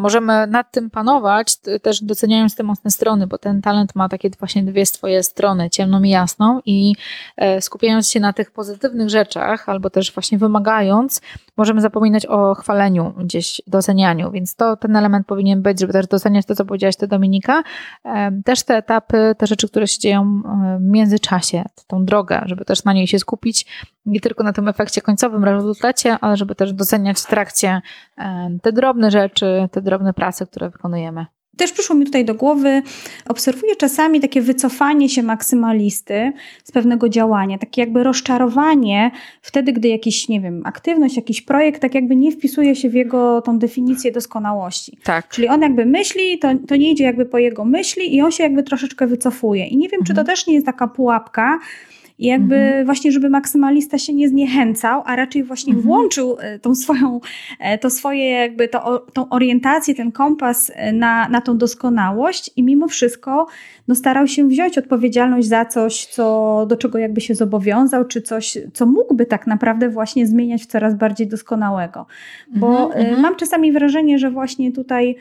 możemy 0.00 0.46
nad 0.46 0.70
tym 0.70 0.90
panować, 0.90 1.56
też 1.82 2.02
doceniając 2.02 2.56
te 2.56 2.62
mocne 2.62 2.90
strony, 2.90 3.26
bo 3.26 3.38
ten 3.38 3.62
talent 3.62 3.94
ma 3.94 4.08
takie 4.08 4.30
właśnie 4.38 4.62
dwie 4.62 4.86
swoje 4.86 5.22
strony, 5.22 5.70
ciemną 5.70 6.02
i 6.02 6.08
jasną 6.08 6.60
i 6.66 6.94
e, 7.36 7.62
skupiając 7.62 8.10
się 8.10 8.20
na 8.20 8.32
tych 8.32 8.50
pozytywnych 8.50 9.10
rzeczach, 9.10 9.68
albo 9.68 9.90
też 9.90 10.12
właśnie 10.12 10.38
wymagając, 10.38 11.20
możemy 11.56 11.80
zapominać 11.80 12.26
o 12.26 12.54
chwaleniu 12.54 13.14
gdzieś, 13.18 13.62
docenianiu, 13.66 14.30
więc 14.30 14.56
to 14.56 14.76
ten 14.76 14.96
element 14.96 15.26
powinien 15.26 15.62
być, 15.62 15.80
żeby 15.80 15.92
też 15.92 16.06
doceniać 16.06 16.46
to, 16.46 16.54
co 16.54 16.64
powiedziałaś 16.64 16.96
ty 16.96 17.06
Dominika, 17.06 17.62
też 18.44 18.62
te 18.62 18.76
etapy, 18.76 19.34
te 19.38 19.46
rzeczy, 19.46 19.68
które 19.68 19.86
się 19.86 19.98
dzieją 19.98 20.42
e, 20.44 20.78
w 20.78 20.82
międzyczasie, 20.82 21.64
tą 21.86 22.04
drogę, 22.04 22.42
żeby 22.46 22.64
też 22.64 22.84
na 22.84 22.92
niej 22.92 23.06
się 23.06 23.18
skupić, 23.18 23.66
nie 24.06 24.20
tylko 24.20 24.44
na 24.44 24.52
tym 24.52 24.68
efekcie 24.68 25.00
końcowym, 25.00 25.44
rezultacie, 25.44 26.16
ale 26.20 26.36
żeby 26.36 26.54
też 26.54 26.72
doceniać 26.72 27.20
w 27.20 27.26
trakcie 27.26 27.80
te 28.62 28.72
drobne 28.72 29.10
rzeczy, 29.10 29.68
te 29.72 29.82
drobne 29.82 30.12
prace, 30.12 30.46
które 30.46 30.70
wykonujemy. 30.70 31.26
Też 31.56 31.72
przyszło 31.72 31.96
mi 31.96 32.04
tutaj 32.04 32.24
do 32.24 32.34
głowy, 32.34 32.82
obserwuję 33.28 33.76
czasami 33.76 34.20
takie 34.20 34.42
wycofanie 34.42 35.08
się 35.08 35.22
maksymalisty 35.22 36.32
z 36.64 36.72
pewnego 36.72 37.08
działania, 37.08 37.58
takie 37.58 37.80
jakby 37.80 38.02
rozczarowanie 38.04 39.10
wtedy, 39.42 39.72
gdy 39.72 39.88
jakiś, 39.88 40.28
nie 40.28 40.40
wiem, 40.40 40.62
aktywność, 40.64 41.16
jakiś 41.16 41.42
projekt 41.42 41.82
tak 41.82 41.94
jakby 41.94 42.16
nie 42.16 42.32
wpisuje 42.32 42.76
się 42.76 42.90
w 42.90 42.94
jego 42.94 43.42
tą 43.42 43.58
definicję 43.58 44.12
doskonałości. 44.12 44.98
Tak. 45.04 45.28
Czyli 45.28 45.48
on 45.48 45.60
jakby 45.62 45.86
myśli, 45.86 46.38
to, 46.38 46.48
to 46.68 46.76
nie 46.76 46.90
idzie 46.90 47.04
jakby 47.04 47.26
po 47.26 47.38
jego 47.38 47.64
myśli 47.64 48.16
i 48.16 48.22
on 48.22 48.30
się 48.30 48.42
jakby 48.42 48.62
troszeczkę 48.62 49.06
wycofuje. 49.06 49.66
I 49.66 49.76
nie 49.76 49.88
wiem, 49.88 50.00
mhm. 50.00 50.06
czy 50.06 50.14
to 50.14 50.20
mhm. 50.20 50.36
też 50.36 50.46
nie 50.46 50.54
jest 50.54 50.66
taka 50.66 50.88
pułapka, 50.88 51.58
i 52.20 52.26
jakby 52.26 52.56
mhm. 52.56 52.86
właśnie, 52.86 53.12
żeby 53.12 53.30
maksymalista 53.30 53.98
się 53.98 54.14
nie 54.14 54.28
zniechęcał, 54.28 55.02
a 55.06 55.16
raczej 55.16 55.44
właśnie 55.44 55.70
mhm. 55.72 55.86
włączył 55.86 56.36
e, 56.40 56.58
tą 56.58 56.74
swoją, 56.74 57.20
e, 57.58 57.78
to 57.78 57.90
swoje 57.90 58.30
jakby 58.30 58.68
to, 58.68 59.06
tą 59.12 59.28
orientację, 59.28 59.94
ten 59.94 60.12
kompas 60.12 60.72
e, 60.74 60.92
na, 60.92 61.28
na 61.28 61.40
tą 61.40 61.58
doskonałość 61.58 62.50
i 62.56 62.62
mimo 62.62 62.88
wszystko 62.88 63.46
no, 63.88 63.94
starał 63.94 64.26
się 64.26 64.48
wziąć 64.48 64.78
odpowiedzialność 64.78 65.48
za 65.48 65.64
coś, 65.64 66.06
co, 66.06 66.66
do 66.68 66.76
czego 66.76 66.98
jakby 66.98 67.20
się 67.20 67.34
zobowiązał, 67.34 68.04
czy 68.04 68.22
coś, 68.22 68.58
co 68.72 68.86
mógłby 68.86 69.26
tak 69.26 69.46
naprawdę 69.46 69.88
właśnie 69.88 70.26
zmieniać 70.26 70.62
w 70.62 70.66
coraz 70.66 70.94
bardziej 70.94 71.26
doskonałego. 71.26 72.06
Bo 72.56 72.86
mhm. 72.86 73.06
mhm. 73.06 73.22
mam 73.22 73.36
czasami 73.36 73.72
wrażenie, 73.72 74.18
że 74.18 74.30
właśnie 74.30 74.72
tutaj 74.72 75.16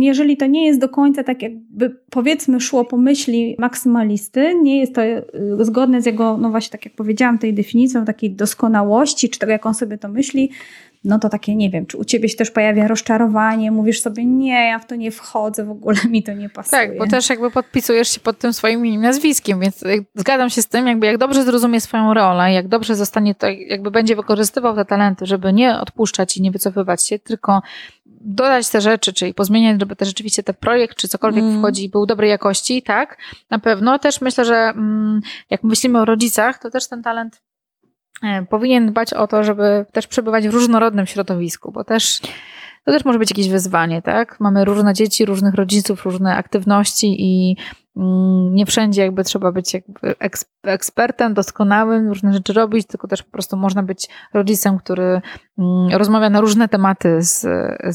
jeżeli 0.00 0.36
to 0.36 0.46
nie 0.46 0.66
jest 0.66 0.80
do 0.80 0.88
końca 0.88 1.24
tak 1.24 1.42
jakby 1.42 1.96
powiedzmy 2.10 2.60
szło 2.60 2.84
po 2.84 2.96
myśli 2.96 3.56
maksymalisty, 3.58 4.54
nie 4.62 4.80
jest 4.80 4.94
to 4.94 5.02
y, 5.02 5.24
zgodne 5.60 6.02
z 6.02 6.06
jego, 6.06 6.36
no 6.36 6.50
właśnie 6.50 6.70
tak 6.70 6.84
jak 6.84 6.94
powiedziałam, 6.94 7.38
tej 7.38 7.54
definicją 7.54 8.04
takiej 8.04 8.30
doskonałości, 8.30 9.28
czy 9.28 9.38
tego 9.38 9.52
jak 9.52 9.66
on 9.66 9.74
sobie 9.74 9.98
to 9.98 10.08
myśli, 10.08 10.50
no 11.04 11.18
to 11.18 11.28
takie 11.28 11.56
nie 11.56 11.70
wiem, 11.70 11.86
czy 11.86 11.96
u 11.96 12.04
ciebie 12.04 12.28
się 12.28 12.36
też 12.36 12.50
pojawia 12.50 12.88
rozczarowanie, 12.88 13.70
mówisz 13.70 14.00
sobie 14.00 14.24
nie, 14.24 14.68
ja 14.68 14.78
w 14.78 14.86
to 14.86 14.94
nie 14.94 15.10
wchodzę, 15.10 15.64
w 15.64 15.70
ogóle 15.70 15.96
mi 16.10 16.22
to 16.22 16.32
nie 16.32 16.48
pasuje. 16.48 16.88
Tak, 16.88 16.98
bo 16.98 17.06
też 17.06 17.30
jakby 17.30 17.50
podpisujesz 17.50 18.08
się 18.08 18.20
pod 18.20 18.38
tym 18.38 18.52
swoim 18.52 18.80
imieniem, 18.80 19.02
nazwiskiem, 19.02 19.60
więc 19.60 19.84
zgadzam 20.14 20.50
się 20.50 20.62
z 20.62 20.66
tym, 20.66 20.86
jakby 20.86 21.06
jak 21.06 21.18
dobrze 21.18 21.44
zrozumie 21.44 21.80
swoją 21.80 22.14
rolę, 22.14 22.52
jak 22.52 22.68
dobrze 22.68 22.94
zostanie 22.96 23.34
to, 23.34 23.46
jakby 23.48 23.90
będzie 23.90 24.16
wykorzystywał 24.16 24.74
te 24.74 24.84
talenty, 24.84 25.26
żeby 25.26 25.52
nie 25.52 25.74
odpuszczać 25.74 26.36
i 26.36 26.42
nie 26.42 26.50
wycofywać 26.50 27.06
się, 27.06 27.18
tylko 27.18 27.62
dodać 28.20 28.68
te 28.68 28.80
rzeczy, 28.80 29.12
czyli 29.12 29.34
pozmieniać, 29.34 29.80
żeby 29.80 29.96
też 29.96 30.08
rzeczywiście 30.08 30.42
ten 30.42 30.54
projekt, 30.54 30.96
czy 30.96 31.08
cokolwiek 31.08 31.44
mm. 31.44 31.58
wchodzi, 31.58 31.88
był 31.88 32.06
dobrej 32.06 32.30
jakości, 32.30 32.82
tak, 32.82 33.18
na 33.50 33.58
pewno. 33.58 33.98
Też 33.98 34.20
myślę, 34.20 34.44
że 34.44 34.54
mm, 34.54 35.20
jak 35.50 35.62
myślimy 35.62 36.00
o 36.00 36.04
rodzicach, 36.04 36.58
to 36.58 36.70
też 36.70 36.88
ten 36.88 37.02
talent 37.02 37.42
e, 38.22 38.46
powinien 38.50 38.86
dbać 38.86 39.14
o 39.14 39.26
to, 39.26 39.44
żeby 39.44 39.86
też 39.92 40.06
przebywać 40.06 40.48
w 40.48 40.54
różnorodnym 40.54 41.06
środowisku, 41.06 41.72
bo 41.72 41.84
też 41.84 42.20
to 42.84 42.92
też 42.92 43.04
może 43.04 43.18
być 43.18 43.30
jakieś 43.30 43.48
wyzwanie, 43.48 44.02
tak? 44.02 44.40
Mamy 44.40 44.64
różne 44.64 44.94
dzieci, 44.94 45.24
różnych 45.24 45.54
rodziców, 45.54 46.04
różne 46.04 46.36
aktywności 46.36 47.16
i 47.18 47.56
nie 48.50 48.66
wszędzie 48.66 49.02
jakby 49.02 49.24
trzeba 49.24 49.52
być 49.52 49.74
jakby 49.74 50.14
ekspertem, 50.62 51.34
doskonałym, 51.34 52.08
różne 52.08 52.32
rzeczy 52.32 52.52
robić, 52.52 52.86
tylko 52.86 53.08
też 53.08 53.22
po 53.22 53.30
prostu 53.30 53.56
można 53.56 53.82
być 53.82 54.08
rodzicem, 54.34 54.78
który 54.78 55.20
mm, 55.58 55.88
rozmawia 55.92 56.30
na 56.30 56.40
różne 56.40 56.68
tematy 56.68 57.22
z, 57.22 57.40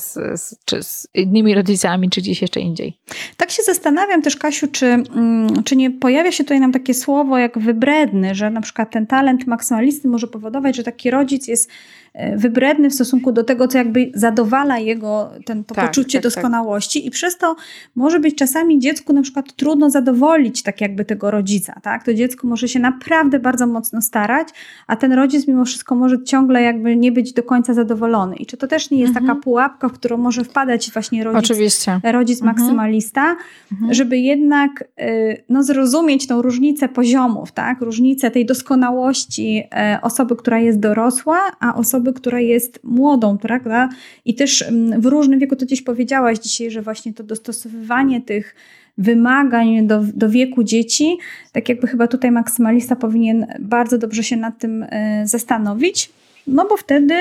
z, 0.02 0.14
z, 0.42 0.56
czy 0.66 0.84
z 0.84 1.08
innymi 1.14 1.56
rodzicami, 1.56 2.10
czy 2.10 2.22
gdzieś 2.22 2.42
jeszcze 2.42 2.60
indziej. 2.60 3.00
Tak 3.38 3.52
się 3.52 3.64
zastanawiam 3.64 4.22
też, 4.22 4.38
Kasiu, 4.38 4.68
czy, 4.68 4.86
mm, 4.86 5.64
czy 5.64 5.76
nie 5.76 5.92
pojawia 5.92 6.32
się 6.32 6.44
tutaj 6.44 6.60
nam 6.60 6.72
takie 6.72 6.94
słowo 6.94 7.38
jak 7.38 7.60
wybredny, 7.60 8.36
że 8.36 8.50
na 8.50 8.62
przykład 8.62 8.92
ten 8.92 9.08
talent 9.08 9.48
maksymalisty 9.48 10.08
może 10.08 10.28
powodować, 10.28 10.76
że 10.76 10.84
taki 10.84 11.12
rodzic 11.12 11.48
jest 11.48 11.70
e, 12.14 12.38
wybredny 12.38 12.90
w 12.90 12.94
stosunku 12.94 13.32
do 13.32 13.44
tego, 13.44 13.68
co 13.68 13.78
jakby 13.78 14.12
zadowala 14.16 14.80
jego 14.80 15.32
ten, 15.46 15.64
to 15.64 15.76
tak, 15.76 15.88
poczucie 15.88 16.20
tak, 16.20 16.24
tak. 16.24 16.34
doskonałości 16.34 17.00
tak. 17.00 17.08
i 17.08 17.12
przez 17.12 17.38
to 17.38 17.56
może 17.96 18.20
być 18.20 18.36
czasami 18.36 18.80
dziecku 18.80 19.14
na 19.14 19.22
przykład 19.22 19.56
trudno 19.56 19.90
zadowolić 19.94 20.64
tak 20.64 20.82
jakby 20.82 21.06
tego 21.06 21.32
rodzica, 21.32 21.80
tak? 21.82 22.04
To 22.04 22.14
dziecko 22.14 22.48
może 22.48 22.68
się 22.68 22.80
naprawdę 22.80 23.40
bardzo 23.40 23.68
mocno 23.68 24.02
starać, 24.02 24.48
a 24.88 24.96
ten 24.96 25.14
rodzic 25.14 25.48
mimo 25.48 25.66
wszystko 25.66 25.96
może 25.96 26.24
ciągle 26.24 26.62
jakby 26.62 26.96
nie 26.96 27.12
być 27.12 27.34
do 27.34 27.44
końca 27.44 27.74
zadowolony. 27.74 28.36
I 28.36 28.46
czy 28.46 28.58
to 28.58 28.68
też 28.68 28.92
nie 28.92 29.00
jest 29.00 29.10
mhm. 29.10 29.28
taka 29.28 29.42
pułapka, 29.42 29.90
w 29.90 29.94
którą 29.94 30.18
może 30.18 30.44
wpadać 30.44 30.92
właśnie 30.92 31.24
rodzic, 31.24 31.52
Oczywiście. 31.52 32.00
rodzic 32.04 32.42
mhm. 32.42 32.56
maksymalista, 32.56 33.36
mhm. 33.72 33.94
żeby 33.94 34.18
jednak 34.18 34.84
y, 35.02 35.44
no, 35.50 35.64
zrozumieć 35.64 36.28
tą 36.28 36.42
różnicę 36.42 36.90
poziomów, 36.90 37.52
tak? 37.52 37.82
Różnicę 37.82 38.32
tej 38.32 38.46
doskonałości 38.46 39.64
y, 39.96 40.02
osoby, 40.02 40.36
która 40.36 40.60
jest 40.60 40.80
dorosła, 40.80 41.40
a 41.60 41.76
osoby, 41.76 42.14
która 42.14 42.40
jest 42.40 42.80
młodą, 42.84 43.38
prawda? 43.38 43.90
I 44.26 44.36
też 44.36 44.62
mm, 44.62 45.02
w 45.02 45.06
różnym 45.06 45.40
wieku, 45.40 45.56
to 45.56 45.66
gdzieś 45.66 45.82
powiedziałaś 45.82 46.40
dzisiaj, 46.40 46.72
że 46.72 46.82
właśnie 46.82 47.14
to 47.14 47.24
dostosowywanie 47.24 48.22
tych 48.22 48.56
wymagań 48.98 49.88
do, 49.88 50.04
do 50.14 50.30
wieku 50.30 50.64
dzieci, 50.64 51.18
tak 51.52 51.70
jakby 51.70 51.88
chyba 51.88 52.08
tutaj 52.08 52.32
maksymalista 52.32 52.96
powinien 52.96 53.48
bardzo 53.60 53.98
dobrze 53.98 54.24
się 54.24 54.38
nad 54.38 54.60
tym 54.60 54.86
e, 54.90 55.28
zastanowić. 55.28 56.10
no 56.48 56.68
bo 56.70 56.78
wtedy 56.78 57.16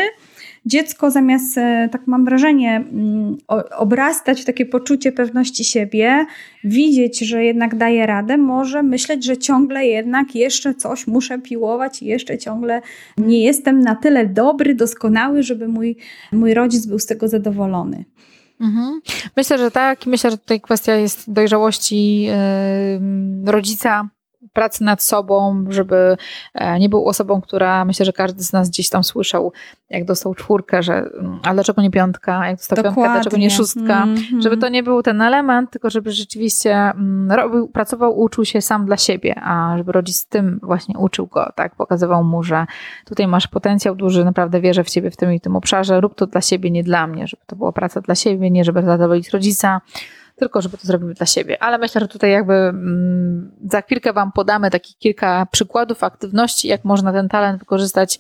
dziecko 0.67 1.11
zamiast, 1.11 1.59
e, 1.59 1.89
tak 1.93 2.07
mam 2.07 2.25
wrażenie, 2.25 2.77
mm, 2.77 3.37
obrastać 3.79 4.43
w 4.43 4.45
takie 4.45 4.67
poczucie 4.67 5.13
pewności 5.13 5.65
siebie, 5.65 6.27
widzieć, 6.65 7.19
że 7.19 7.45
jednak 7.45 7.77
daje 7.77 8.07
radę, 8.07 8.37
może 8.37 8.83
myśleć, 8.83 9.25
że 9.25 9.37
ciągle 9.37 9.87
jednak 9.87 10.35
jeszcze 10.35 10.75
coś 10.75 11.07
muszę 11.07 11.39
piłować 11.39 12.03
jeszcze 12.03 12.39
ciągle 12.39 12.81
nie 13.19 13.45
jestem 13.45 13.81
na 13.81 13.97
tyle 13.97 14.27
dobry, 14.27 14.75
doskonały, 14.75 15.43
żeby 15.43 15.69
mój, 15.69 15.97
mój 16.33 16.55
rodzic 16.55 16.87
był 16.87 16.99
z 16.99 17.07
tego 17.07 17.29
zadowolony. 17.29 18.05
Mhm. 18.61 19.01
Myślę, 19.37 19.59
że 19.59 19.71
tak. 19.71 20.07
Myślę, 20.07 20.31
że 20.31 20.39
tutaj 20.39 20.61
kwestia 20.61 20.95
jest 20.97 21.33
dojrzałości 21.33 22.29
rodzica 23.45 24.09
pracy 24.53 24.85
nad 24.85 25.03
sobą, 25.03 25.65
żeby 25.69 26.17
e, 26.55 26.79
nie 26.79 26.89
był 26.89 27.07
osobą, 27.07 27.41
która 27.41 27.85
myślę, 27.85 28.07
że 28.07 28.13
każdy 28.13 28.43
z 28.45 28.53
nas 28.53 28.71
gdzieś 28.71 28.89
tam 28.89 29.05
słyszał, 29.05 29.53
jak 29.91 30.05
dostał 30.05 30.35
czwórkę, 30.35 30.83
że 30.83 30.95
mm, 30.95 31.41
a 31.43 31.55
dlaczego 31.55 31.83
nie 31.83 31.91
piątka, 31.91 32.47
jak 32.49 32.57
dostał 32.57 32.77
Dokładnie. 32.77 32.95
piątkę, 32.95 33.13
dlaczego 33.13 33.37
nie 33.37 33.51
szóstka, 33.51 34.03
mm 34.03 34.17
-hmm. 34.17 34.43
żeby 34.43 34.57
to 34.57 34.69
nie 34.69 34.83
był 34.83 35.03
ten 35.03 35.23
element, 35.23 35.71
tylko 35.71 35.91
żeby 35.91 36.13
rzeczywiście 36.13 36.75
mm, 36.75 37.33
robił, 37.33 37.69
pracował, 37.69 38.21
uczył 38.21 38.45
się 38.45 38.61
sam 38.61 38.87
dla 38.87 38.97
siebie, 38.97 39.35
a 39.43 39.75
żeby 39.77 39.93
rodzic 39.93 40.27
tym 40.27 40.61
właśnie 40.63 40.99
uczył 40.99 41.27
go, 41.27 41.53
tak, 41.57 41.77
pokazywał 41.77 42.25
mu, 42.25 42.43
że 42.43 42.67
tutaj 43.07 43.27
masz 43.27 43.49
potencjał 43.49 43.95
duży, 43.95 44.25
naprawdę 44.25 44.61
wierzę 44.61 44.85
w 44.85 44.91
ciebie 44.91 45.11
w 45.11 45.17
tym 45.17 45.33
i 45.33 45.41
tym 45.41 45.57
obszarze, 45.57 46.01
rób 46.01 46.15
to 46.15 46.27
dla 46.27 46.41
siebie, 46.41 46.71
nie 46.71 46.85
dla 46.85 47.07
mnie, 47.07 47.27
żeby 47.27 47.43
to 47.47 47.57
była 47.57 47.73
praca 47.73 48.01
dla 48.01 48.15
siebie, 48.15 48.51
nie 48.51 48.65
żeby 48.65 48.83
zadowolić 48.83 49.31
rodzica, 49.31 49.81
tylko 50.43 50.63
żeby 50.63 50.79
to 50.79 50.87
zrobili 50.87 51.15
dla 51.15 51.27
siebie. 51.27 51.63
Ale 51.63 51.79
myślę, 51.79 52.01
że 52.01 52.09
tutaj 52.09 52.31
jakby 52.31 52.55
mm, 52.55 53.51
za 53.71 53.83
chwilkę 53.83 54.13
Wam 54.13 54.33
podamy 54.33 54.71
takich 54.71 54.99
kilka 54.99 55.47
przykładów 55.47 56.05
aktywności, 56.05 56.69
jak 56.69 56.85
można 56.85 57.13
ten 57.13 57.29
talent 57.29 57.59
wykorzystać 57.59 58.19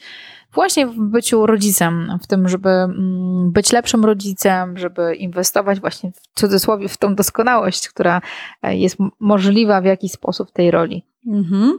właśnie 0.54 0.86
w 0.86 0.96
byciu 0.98 1.46
rodzicem, 1.46 2.18
w 2.22 2.26
tym, 2.26 2.48
żeby 2.48 2.68
mm, 2.68 3.52
być 3.52 3.72
lepszym 3.72 4.04
rodzicem, 4.04 4.78
żeby 4.78 5.14
inwestować 5.14 5.80
właśnie 5.80 6.12
w 6.12 6.40
cudzysłowie 6.40 6.88
w 6.88 6.96
tą 6.96 7.14
doskonałość, 7.14 7.88
która 7.88 8.20
e, 8.62 8.76
jest 8.76 8.96
możliwa 9.20 9.80
w 9.80 9.84
jakiś 9.84 10.12
sposób 10.12 10.48
w 10.48 10.52
tej 10.52 10.70
roli. 10.70 11.04
Mhm. 11.26 11.78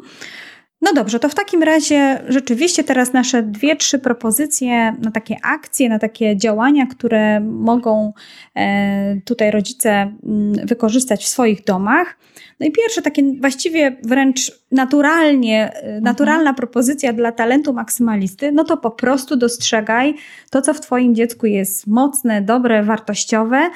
No 0.84 0.94
dobrze, 0.94 1.20
to 1.20 1.30
w 1.30 1.36
takim 1.36 1.64
razie 1.64 2.22
rzeczywiście 2.28 2.84
teraz 2.84 3.14
nasze 3.14 3.44
dwie, 3.44 3.76
trzy 3.76 4.00
propozycje 4.00 4.96
na 5.02 5.12
takie 5.12 5.38
akcje, 5.44 5.90
na 5.90 6.00
takie 6.00 6.38
działania, 6.38 6.86
które 6.86 7.40
mogą 7.40 8.14
e, 8.56 9.16
tutaj 9.26 9.52
rodzice 9.52 9.90
mm, 9.90 10.68
wykorzystać 10.68 11.24
w 11.24 11.28
swoich 11.28 11.64
domach. 11.64 12.18
No 12.60 12.66
i 12.66 12.72
pierwsze 12.72 13.02
takie 13.02 13.24
właściwie 13.42 13.98
wręcz 14.04 14.52
naturalnie, 14.72 15.74
e, 15.74 15.84
mhm. 15.84 16.04
naturalna 16.04 16.54
propozycja 16.54 17.14
dla 17.14 17.32
talentu 17.32 17.74
maksymalisty, 17.74 18.52
no 18.52 18.64
to 18.64 18.78
po 18.78 18.92
prostu 18.92 19.36
dostrzegaj 19.36 20.16
to, 20.50 20.62
co 20.62 20.74
w 20.74 20.82
Twoim 20.82 21.16
dziecku 21.16 21.46
jest 21.46 21.88
mocne, 21.88 22.42
dobre, 22.42 22.84
wartościowe 22.84 23.70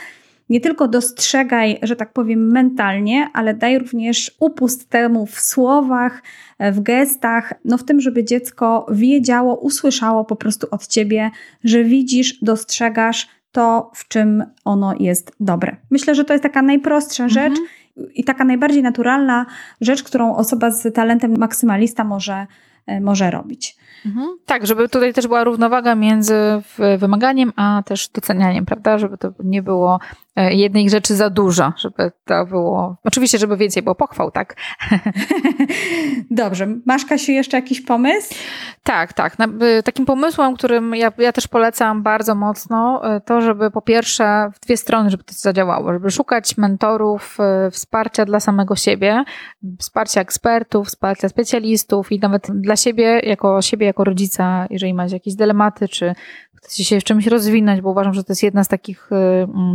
nie 0.50 0.62
tylko 0.62 0.88
dostrzegaj, 0.88 1.80
że 1.82 1.96
tak 1.96 2.14
powiem, 2.14 2.52
mentalnie, 2.52 3.30
ale 3.34 3.54
daj 3.54 3.80
również 3.80 4.32
upust 4.40 4.90
temu 4.90 5.26
w 5.26 5.40
słowach, 5.40 6.24
w 6.60 6.80
gestach, 6.80 7.54
no 7.66 7.78
w 7.78 7.84
tym, 7.84 8.02
żeby 8.02 8.24
dziecko 8.24 8.86
wiedziało, 8.92 9.56
usłyszało 9.56 10.26
po 10.26 10.36
prostu 10.36 10.68
od 10.72 10.88
ciebie, 10.88 11.32
że 11.64 11.84
widzisz, 11.84 12.40
dostrzegasz 12.42 13.28
to, 13.52 13.92
w 13.96 14.08
czym 14.08 14.44
ono 14.66 14.94
jest 15.00 15.32
dobre. 15.40 15.76
Myślę, 15.92 16.16
że 16.16 16.26
to 16.26 16.34
jest 16.34 16.44
taka 16.44 16.62
najprostsza 16.62 17.24
mhm. 17.24 17.56
rzecz 17.56 17.64
i 18.16 18.24
taka 18.24 18.44
najbardziej 18.44 18.84
naturalna 18.84 19.46
rzecz, 19.82 20.04
którą 20.04 20.36
osoba 20.36 20.72
z 20.72 20.96
talentem 20.96 21.38
maksymalista 21.38 22.04
może, 22.04 22.48
e, 22.88 23.02
może 23.02 23.32
robić. 23.32 23.78
Mhm. 24.06 24.28
Tak, 24.46 24.68
żeby 24.68 24.90
tutaj 24.90 25.14
też 25.14 25.28
była 25.28 25.44
równowaga 25.44 25.96
między 25.96 26.36
wymaganiem, 26.98 27.54
a 27.56 27.84
też 27.86 28.10
docenianiem, 28.10 28.66
prawda? 28.66 28.98
Żeby 28.98 29.18
to 29.18 29.34
nie 29.44 29.62
było 29.62 30.00
jednej 30.50 30.90
rzeczy 30.90 31.16
za 31.16 31.30
dużo, 31.30 31.74
żeby 31.78 32.12
to 32.26 32.46
było. 32.46 32.96
Oczywiście, 33.04 33.38
żeby 33.38 33.58
więcej 33.58 33.84
było 33.84 33.96
pochwał, 33.96 34.32
tak? 34.32 34.56
Dobrze. 36.32 36.68
Masz, 36.86 37.06
Kasiu, 37.06 37.32
jeszcze 37.32 37.58
jakiś 37.58 37.82
pomysł? 37.82 38.36
Tak, 38.84 39.14
tak. 39.14 39.38
Takim 39.84 40.06
pomysłem, 40.06 40.56
którym 40.56 40.96
ja, 40.96 41.12
ja 41.18 41.32
też 41.32 41.48
polecam 41.48 42.04
bardzo 42.04 42.36
mocno, 42.36 43.02
e, 43.16 43.22
to, 43.22 43.42
żeby 43.42 43.72
po 43.72 43.82
pierwsze 43.82 44.52
w 44.54 44.60
dwie 44.60 44.78
strony, 44.78 45.10
żeby 45.10 45.24
to 45.24 45.34
zadziałało, 45.38 45.94
żeby 45.94 46.12
szukać 46.12 46.58
mentorów, 46.58 47.38
e, 47.40 47.72
wsparcia 47.72 48.26
dla 48.26 48.40
samego 48.40 48.76
siebie, 48.76 49.24
wsparcia 49.80 50.22
ekspertów, 50.22 50.88
wsparcia 50.88 51.30
specjalistów 51.30 52.12
i 52.12 52.20
nawet 52.20 52.48
dla 52.52 52.76
siebie, 52.76 53.20
jako 53.24 53.62
siebie, 53.62 53.86
jako 53.86 54.04
rodzica, 54.04 54.68
jeżeli 54.70 54.94
macie 54.94 55.16
jakieś 55.16 55.36
dylematy, 55.36 55.88
czy 55.88 56.16
chcecie 56.68 56.84
się 56.86 57.00
w 57.00 57.04
czymś 57.04 57.28
rozwinąć, 57.28 57.82
bo 57.82 57.90
uważam, 57.90 58.14
że 58.14 58.24
to 58.24 58.32
jest 58.32 58.44
jedna 58.44 58.64
z 58.64 58.68
takich, 58.68 59.10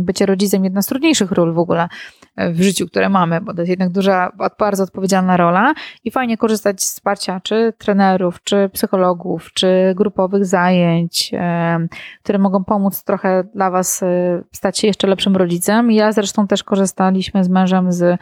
bycie 0.01 0.25
rodzicem 0.25 0.43
rodzicem 0.43 0.63
jedna 0.63 0.81
z 0.81 0.87
trudniejszych 0.87 1.31
ról 1.31 1.53
w 1.53 1.59
ogóle 1.59 1.89
e, 2.35 2.51
w 2.51 2.61
życiu, 2.61 2.87
które 2.87 3.09
mamy, 3.09 3.41
bo 3.41 3.53
to 3.53 3.61
jest 3.61 3.69
jednak 3.69 3.89
duża, 3.89 4.31
bardzo 4.59 4.83
odpowiedzialna 4.83 5.37
rola 5.37 5.73
i 6.03 6.11
fajnie 6.11 6.37
korzystać 6.37 6.83
z 6.83 6.93
wsparcia 6.93 7.39
czy 7.43 7.73
trenerów, 7.77 8.43
czy 8.43 8.69
psychologów, 8.73 9.53
czy 9.53 9.93
grupowych 9.95 10.45
zajęć, 10.45 11.31
e, 11.33 11.87
które 12.23 12.39
mogą 12.39 12.63
pomóc 12.63 13.03
trochę 13.03 13.43
dla 13.55 13.71
Was 13.71 14.03
e, 14.03 14.43
stać 14.51 14.79
się 14.79 14.87
jeszcze 14.87 15.07
lepszym 15.07 15.35
rodzicem. 15.35 15.91
Ja 15.91 16.11
zresztą 16.11 16.47
też 16.47 16.63
korzystaliśmy 16.63 17.43
z 17.43 17.49
mężem 17.49 17.91
z 17.91 18.19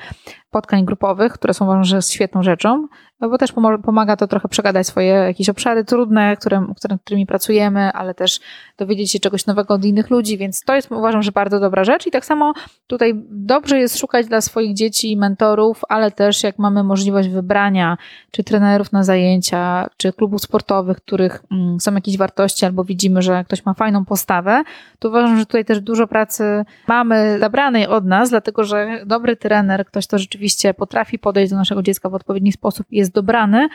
spotkań 0.51 0.85
grupowych, 0.85 1.33
które 1.33 1.53
są 1.53 1.65
uważam, 1.65 1.83
że 1.83 2.01
świetną 2.01 2.43
rzeczą, 2.43 2.87
bo 3.19 3.37
też 3.37 3.53
pomaga 3.83 4.15
to 4.15 4.27
trochę 4.27 4.47
przegadać 4.47 4.87
swoje 4.87 5.07
jakieś 5.07 5.49
obszary 5.49 5.85
trudne, 5.85 6.37
które, 6.37 6.67
którymi 7.05 7.25
pracujemy, 7.25 7.91
ale 7.93 8.13
też 8.13 8.39
dowiedzieć 8.77 9.11
się 9.11 9.19
czegoś 9.19 9.45
nowego 9.45 9.73
od 9.73 9.85
innych 9.85 10.09
ludzi, 10.09 10.37
więc 10.37 10.61
to 10.63 10.75
jest 10.75 10.91
uważam, 10.91 11.23
że 11.23 11.31
bardzo 11.31 11.59
dobra 11.59 11.83
rzecz. 11.83 12.07
I 12.07 12.11
tak 12.11 12.25
samo 12.25 12.53
tutaj 12.87 13.13
dobrze 13.29 13.79
jest 13.79 13.99
szukać 13.99 14.27
dla 14.27 14.41
swoich 14.41 14.73
dzieci 14.73 15.17
mentorów, 15.17 15.81
ale 15.89 16.11
też 16.11 16.43
jak 16.43 16.59
mamy 16.59 16.83
możliwość 16.83 17.29
wybrania 17.29 17.97
czy 18.31 18.43
trenerów 18.43 18.91
na 18.91 19.03
zajęcia, 19.03 19.87
czy 19.97 20.13
klubów 20.13 20.41
sportowych, 20.41 20.97
których 20.97 21.43
mm, 21.51 21.79
są 21.79 21.93
jakieś 21.95 22.17
wartości 22.17 22.65
albo 22.65 22.83
widzimy, 22.83 23.21
że 23.21 23.43
ktoś 23.43 23.65
ma 23.65 23.73
fajną 23.73 24.05
postawę, 24.05 24.63
to 24.99 25.09
uważam, 25.09 25.39
że 25.39 25.45
tutaj 25.45 25.65
też 25.65 25.81
dużo 25.81 26.07
pracy 26.07 26.65
mamy 26.87 27.39
zabranej 27.39 27.87
od 27.87 28.05
nas, 28.05 28.29
dlatego 28.29 28.63
że 28.63 29.03
dobry 29.05 29.35
trener, 29.35 29.85
ktoś 29.85 30.07
to 30.07 30.19
rzeczywiście 30.19 30.40
rzeczywiście 30.41 30.73
potrafi 30.73 31.19
podejść 31.19 31.51
do 31.51 31.57
naszego 31.57 31.83
dziecka 31.83 32.09
w 32.09 32.13
odpowiedni 32.13 32.51
sposób 32.51 32.87
i 32.89 32.97
jest 32.97 33.11
dobrany, 33.11 33.69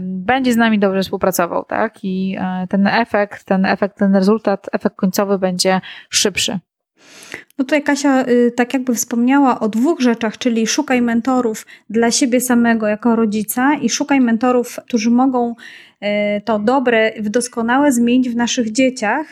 będzie 0.00 0.52
z 0.52 0.56
nami 0.56 0.78
dobrze 0.78 1.02
współpracował, 1.02 1.64
tak? 1.64 1.98
I 2.02 2.36
e, 2.40 2.66
ten 2.66 2.86
efekt, 2.86 3.44
ten 3.44 3.66
efekt, 3.66 3.98
ten 3.98 4.14
rezultat, 4.14 4.66
efekt 4.72 4.96
końcowy 4.96 5.38
będzie 5.38 5.80
szybszy. 6.10 6.58
No 7.58 7.64
tutaj 7.64 7.82
Kasia 7.82 8.24
y, 8.28 8.52
tak 8.56 8.74
jakby 8.74 8.94
wspomniała 8.94 9.60
o 9.60 9.68
dwóch 9.68 10.00
rzeczach, 10.00 10.38
czyli 10.38 10.66
szukaj 10.66 11.02
mentorów 11.02 11.66
dla 11.90 12.10
siebie 12.10 12.40
samego 12.40 12.86
jako 12.86 13.16
rodzica 13.16 13.74
i 13.74 13.88
szukaj 13.88 14.20
mentorów, 14.20 14.76
którzy 14.88 15.10
mogą 15.10 15.54
y, 16.02 16.06
to 16.44 16.58
dobre, 16.58 17.12
doskonałe 17.20 17.92
zmienić 17.92 18.30
w 18.30 18.36
naszych 18.36 18.72
dzieciach. 18.72 19.26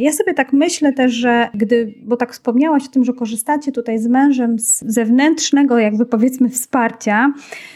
Ja 0.00 0.12
sobie 0.12 0.34
tak 0.34 0.52
myślę 0.52 0.92
też, 0.92 1.12
że 1.12 1.48
gdy, 1.54 1.94
bo 2.02 2.16
tak 2.16 2.32
wspomniałaś 2.32 2.86
o 2.86 2.90
tym, 2.90 3.04
że 3.04 3.12
korzystacie 3.12 3.72
tutaj 3.72 3.98
z 3.98 4.06
mężem 4.06 4.58
z 4.58 4.80
zewnętrznego, 4.80 5.78
jakby 5.78 6.06
powiedzmy, 6.06 6.48
wsparcia, 6.48 7.32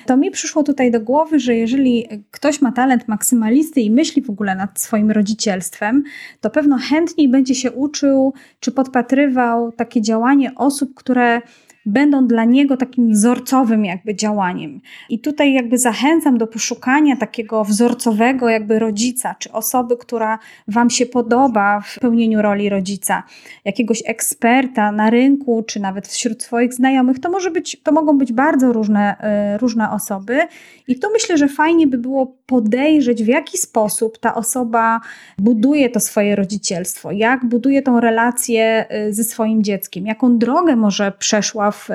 to 0.07 0.17
mi 0.17 0.31
przyszło 0.31 0.63
tutaj 0.63 0.91
do 0.91 1.01
głowy, 1.01 1.39
że 1.39 1.55
jeżeli 1.55 2.09
ktoś 2.31 2.63
ma 2.63 2.73
talent 2.73 3.09
maksymalisty 3.09 3.81
i 3.81 3.91
myśli 3.91 4.23
w 4.23 4.31
ogóle 4.31 4.57
nad 4.57 4.81
swoim 4.81 5.11
rodzicielstwem, 5.11 6.03
to 6.41 6.51
pewno 6.51 6.79
chętniej 6.79 7.29
będzie 7.29 7.55
się 7.55 7.73
uczył 7.73 8.35
czy 8.61 8.73
podpatrywał 8.73 9.73
takie 9.73 10.03
działanie 10.03 10.55
osób, 10.55 10.95
które 10.95 11.43
będą 11.87 12.27
dla 12.27 12.45
niego 12.45 12.77
takim 12.77 13.13
wzorcowym 13.13 13.85
jakby 13.85 14.15
działaniem. 14.15 14.81
I 15.09 15.19
tutaj 15.19 15.53
jakby 15.53 15.79
zachęcam 15.79 16.39
do 16.39 16.47
poszukania 16.47 17.17
takiego 17.17 17.65
wzorcowego 17.65 18.49
jakby 18.49 18.79
rodzica, 18.79 19.35
czy 19.39 19.53
osoby, 19.53 19.97
która 19.97 20.39
Wam 20.69 20.91
się 20.91 21.07
podoba 21.07 21.81
w 21.81 22.01
pełnieniu 22.01 22.43
roli 22.43 22.69
rodzica, 22.69 23.23
jakiegoś 23.65 24.03
eksperta 24.07 24.93
na 24.93 25.11
rynku, 25.11 25.63
czy 25.67 25.81
nawet 25.81 26.09
wśród 26.09 26.43
swoich 26.43 26.75
znajomych. 26.75 27.19
To 27.21 27.31
może 27.31 27.51
być, 27.51 27.83
to 27.83 27.93
mogą 27.93 28.19
być 28.19 28.33
bardzo 28.33 28.73
różne, 28.73 29.17
y, 29.55 29.59
różne 29.59 29.91
osoby. 29.91 30.41
I 30.89 30.99
tu 30.99 31.09
myślę, 31.13 31.39
że 31.39 31.49
fajnie 31.49 31.87
by 31.87 31.99
było 31.99 32.37
podejrzeć, 32.47 33.25
w 33.25 33.27
jaki 33.27 33.59
sposób 33.59 34.19
ta 34.19 34.35
osoba 34.35 35.01
buduje 35.39 35.91
to 35.91 36.01
swoje 36.01 36.37
rodzicielstwo, 36.37 37.13
jak 37.13 37.45
buduje 37.45 37.83
tą 37.83 38.01
relację 38.01 38.87
y, 39.09 39.15
ze 39.15 39.25
swoim 39.25 39.63
dzieckiem, 39.63 40.07
jaką 40.07 40.39
drogę 40.39 40.77
może 40.77 41.13
przeszła 41.19 41.71
w, 41.75 41.89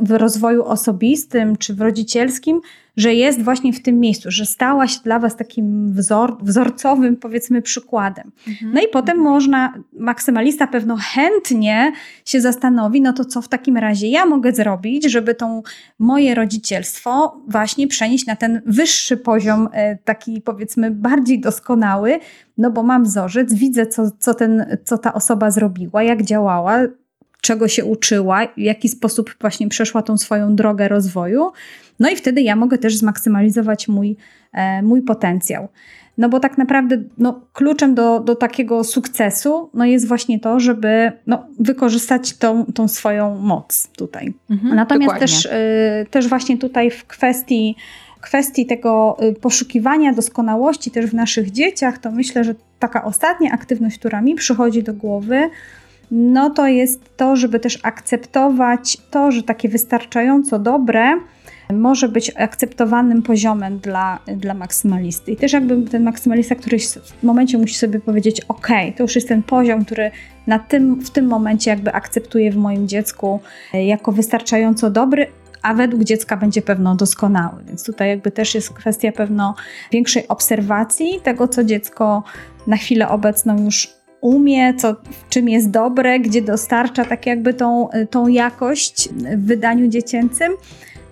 w 0.00 0.10
rozwoju 0.10 0.64
osobistym 0.64 1.56
czy 1.56 1.74
w 1.74 1.80
rodzicielskim, 1.80 2.60
że 2.96 3.14
jest 3.14 3.42
właśnie 3.42 3.72
w 3.72 3.82
tym 3.82 4.00
miejscu, 4.00 4.30
że 4.30 4.46
stała 4.46 4.88
się 4.88 5.00
dla 5.04 5.18
Was 5.18 5.36
takim 5.36 5.92
wzor, 5.92 6.36
wzorcowym, 6.42 7.16
powiedzmy, 7.16 7.62
przykładem. 7.62 8.32
Mhm. 8.48 8.72
No 8.74 8.80
i 8.80 8.88
potem 8.88 9.18
można, 9.18 9.74
maksymalista 9.92 10.66
pewno 10.66 10.96
chętnie 11.00 11.92
się 12.24 12.40
zastanowi, 12.40 13.00
no 13.00 13.12
to 13.12 13.24
co 13.24 13.42
w 13.42 13.48
takim 13.48 13.76
razie 13.76 14.08
ja 14.08 14.26
mogę 14.26 14.52
zrobić, 14.52 15.04
żeby 15.04 15.34
tą 15.34 15.62
moje 15.98 16.34
rodzicielstwo 16.34 17.40
właśnie 17.48 17.88
przenieść 17.88 18.26
na 18.26 18.36
ten 18.36 18.62
wyższy 18.66 19.16
poziom, 19.16 19.68
e, 19.72 19.96
taki 19.96 20.40
powiedzmy 20.40 20.90
bardziej 20.90 21.40
doskonały, 21.40 22.18
no 22.58 22.70
bo 22.70 22.82
mam 22.82 23.04
wzorzec, 23.04 23.54
widzę, 23.54 23.86
co, 23.86 24.10
co, 24.18 24.34
ten, 24.34 24.78
co 24.84 24.98
ta 24.98 25.14
osoba 25.14 25.50
zrobiła, 25.50 26.02
jak 26.02 26.22
działała, 26.22 26.80
czego 27.44 27.68
się 27.68 27.84
uczyła, 27.84 28.46
w 28.46 28.60
jaki 28.60 28.88
sposób 28.88 29.34
właśnie 29.40 29.68
przeszła 29.68 30.02
tą 30.02 30.18
swoją 30.18 30.56
drogę 30.56 30.88
rozwoju. 30.88 31.52
No 32.00 32.10
i 32.10 32.16
wtedy 32.16 32.42
ja 32.42 32.56
mogę 32.56 32.78
też 32.78 32.96
zmaksymalizować 32.96 33.88
mój, 33.88 34.16
e, 34.52 34.82
mój 34.82 35.02
potencjał. 35.02 35.68
No 36.18 36.28
bo 36.28 36.40
tak 36.40 36.58
naprawdę 36.58 37.02
no, 37.18 37.40
kluczem 37.52 37.94
do, 37.94 38.20
do 38.20 38.36
takiego 38.36 38.84
sukcesu 38.84 39.70
no, 39.74 39.84
jest 39.84 40.08
właśnie 40.08 40.40
to, 40.40 40.60
żeby 40.60 41.12
no, 41.26 41.46
wykorzystać 41.60 42.36
tą, 42.36 42.64
tą 42.64 42.88
swoją 42.88 43.38
moc 43.38 43.88
tutaj. 43.96 44.34
Mhm, 44.50 44.76
Natomiast 44.76 45.18
też, 45.18 45.44
y, 45.44 45.50
też 46.10 46.28
właśnie 46.28 46.58
tutaj 46.58 46.90
w 46.90 47.04
kwestii 47.06 47.76
kwestii 48.20 48.66
tego 48.66 49.16
y, 49.22 49.34
poszukiwania 49.34 50.12
doskonałości 50.12 50.90
też 50.90 51.06
w 51.06 51.14
naszych 51.14 51.50
dzieciach, 51.50 51.98
to 51.98 52.10
myślę, 52.10 52.44
że 52.44 52.54
taka 52.78 53.04
ostatnia 53.04 53.52
aktywność, 53.52 53.98
która 53.98 54.20
mi 54.20 54.34
przychodzi 54.34 54.82
do 54.82 54.94
głowy, 54.94 55.50
no 56.16 56.50
to 56.50 56.66
jest 56.66 57.16
to, 57.16 57.36
żeby 57.36 57.60
też 57.60 57.78
akceptować 57.82 58.96
to, 59.10 59.32
że 59.32 59.42
takie 59.42 59.68
wystarczająco 59.68 60.58
dobre 60.58 61.20
może 61.72 62.08
być 62.08 62.32
akceptowanym 62.36 63.22
poziomem 63.22 63.78
dla, 63.78 64.18
dla 64.36 64.54
maksymalisty. 64.54 65.32
I 65.32 65.36
też 65.36 65.52
jakby 65.52 65.82
ten 65.82 66.02
maksymalista, 66.02 66.54
który 66.54 66.78
w 67.20 67.22
momencie 67.22 67.58
musi 67.58 67.74
sobie 67.74 68.00
powiedzieć, 68.00 68.40
ok, 68.48 68.68
to 68.96 69.02
już 69.02 69.14
jest 69.14 69.28
ten 69.28 69.42
poziom, 69.42 69.84
który 69.84 70.10
na 70.46 70.58
tym, 70.58 71.00
w 71.00 71.10
tym 71.10 71.26
momencie 71.26 71.70
jakby 71.70 71.92
akceptuję 71.92 72.52
w 72.52 72.56
moim 72.56 72.88
dziecku 72.88 73.40
e, 73.74 73.84
jako 73.84 74.12
wystarczająco 74.12 74.90
dobry, 74.90 75.26
a 75.62 75.74
według 75.74 76.04
dziecka 76.04 76.36
będzie 76.36 76.62
pewno 76.62 76.96
doskonały. 76.96 77.64
Więc 77.66 77.84
tutaj 77.84 78.08
jakby 78.08 78.30
też 78.30 78.54
jest 78.54 78.70
kwestia 78.72 79.12
pewno 79.12 79.54
większej 79.92 80.28
obserwacji 80.28 81.20
tego, 81.22 81.48
co 81.48 81.64
dziecko 81.64 82.22
na 82.66 82.76
chwilę 82.76 83.08
obecną 83.08 83.64
już 83.64 84.03
umie, 84.24 84.74
co, 84.74 84.92
w 84.92 85.28
czym 85.28 85.48
jest 85.48 85.70
dobre, 85.70 86.20
gdzie 86.20 86.42
dostarcza 86.42 87.04
tak 87.04 87.26
jakby 87.26 87.54
tą, 87.54 87.88
tą 88.10 88.28
jakość 88.28 89.08
w 89.36 89.46
wydaniu 89.46 89.88
dziecięcym. 89.88 90.52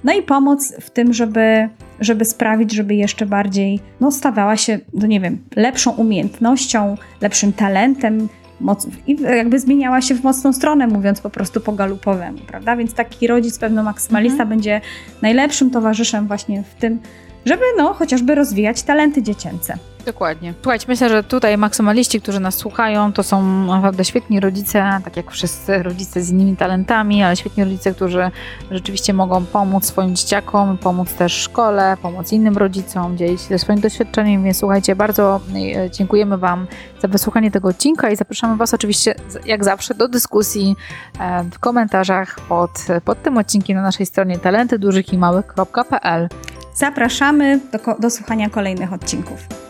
No 0.05 0.13
i 0.13 0.23
pomoc 0.23 0.73
w 0.81 0.91
tym, 0.91 1.13
żeby, 1.13 1.69
żeby 2.01 2.25
sprawić, 2.25 2.73
żeby 2.73 2.95
jeszcze 2.95 3.27
bardziej 3.27 3.81
no, 4.01 4.11
stawała 4.11 4.57
się, 4.57 4.79
no 4.95 5.07
nie 5.07 5.21
wiem, 5.21 5.39
lepszą 5.57 5.91
umiejętnością, 5.91 6.97
lepszym 7.21 7.53
talentem, 7.53 8.29
moc, 8.61 8.87
i 9.07 9.17
jakby 9.23 9.59
zmieniała 9.59 10.01
się 10.01 10.15
w 10.15 10.23
mocną 10.23 10.53
stronę, 10.53 10.87
mówiąc 10.87 11.21
po 11.21 11.31
prostu 11.31 11.61
po 11.61 11.73
galupowemu, 11.73 12.39
prawda? 12.47 12.77
Więc 12.77 12.95
taki 12.95 13.27
rodzic, 13.27 13.59
pewno 13.59 13.83
maksymalista, 13.83 14.43
mhm. 14.43 14.49
będzie 14.49 14.81
najlepszym 15.23 15.71
towarzyszem 15.71 16.27
właśnie 16.27 16.63
w 16.63 16.75
tym, 16.75 16.99
żeby 17.45 17.63
no, 17.79 17.95
chociażby 17.95 18.35
rozwijać 18.35 18.83
talenty 18.83 19.23
dziecięce. 19.23 19.79
Dokładnie. 20.07 20.55
Słuchajcie, 20.63 20.87
myślę, 20.89 21.09
że 21.09 21.23
tutaj 21.23 21.59
maksymaliści, 21.59 22.21
którzy 22.21 22.41
nas 22.41 22.55
słuchają, 22.55 23.13
to 23.13 23.23
są 23.23 23.43
naprawdę 23.67 24.05
świetni 24.05 24.41
rodzice, 24.41 25.01
tak 25.05 25.17
jak 25.17 25.31
wszyscy 25.31 25.83
rodzice 25.83 26.23
z 26.23 26.31
innymi 26.31 26.57
talentami, 26.57 27.23
ale 27.23 27.37
świetni 27.37 27.65
rodzice, 27.65 27.95
którzy 27.95 28.31
rzeczywiście 28.71 29.13
mogą 29.13 29.45
pomóc 29.45 29.85
swoim 29.85 30.17
dzieciakom, 30.17 30.79
pomóc 30.79 31.15
też 31.15 31.33
szkole, 31.33 31.97
pomóc 32.03 32.33
innym 32.33 32.57
rodzicom, 32.57 33.17
dzielić 33.17 33.43
się 33.43 33.59
swoim 33.59 33.81
doświadczeniem, 33.81 34.45
więc 34.45 34.59
słuchajcie, 34.59 34.97
bardzo 34.97 35.41
e, 35.77 35.91
dziękujemy 35.91 36.39
Wam 36.39 36.67
za 37.01 37.09
wysłuchanie 37.09 37.51
tego 37.51 37.69
odcinka 37.69 38.11
i 38.11 38.17
zapraszamy 38.17 38.57
Was 38.57 38.75
oczywiście, 38.75 39.15
jak 39.47 39.65
zawsze, 39.65 39.95
do 39.95 40.09
dyskusji 40.09 40.77
e, 41.21 41.45
w 41.45 41.59
komentarzach 41.59 42.41
pod, 42.41 42.71
pod 43.05 43.23
tym 43.23 43.39
odcinkiem 43.39 43.77
na 43.77 43.83
naszej 43.83 44.07
stronie 44.07 44.39
talentydużychimałych.pl 44.39 46.29
Zapraszamy 46.75 47.61
do, 47.73 47.79
do 47.99 48.11
słuchania 48.11 48.51
kolejnych 48.51 48.93
odcinków. 48.93 49.62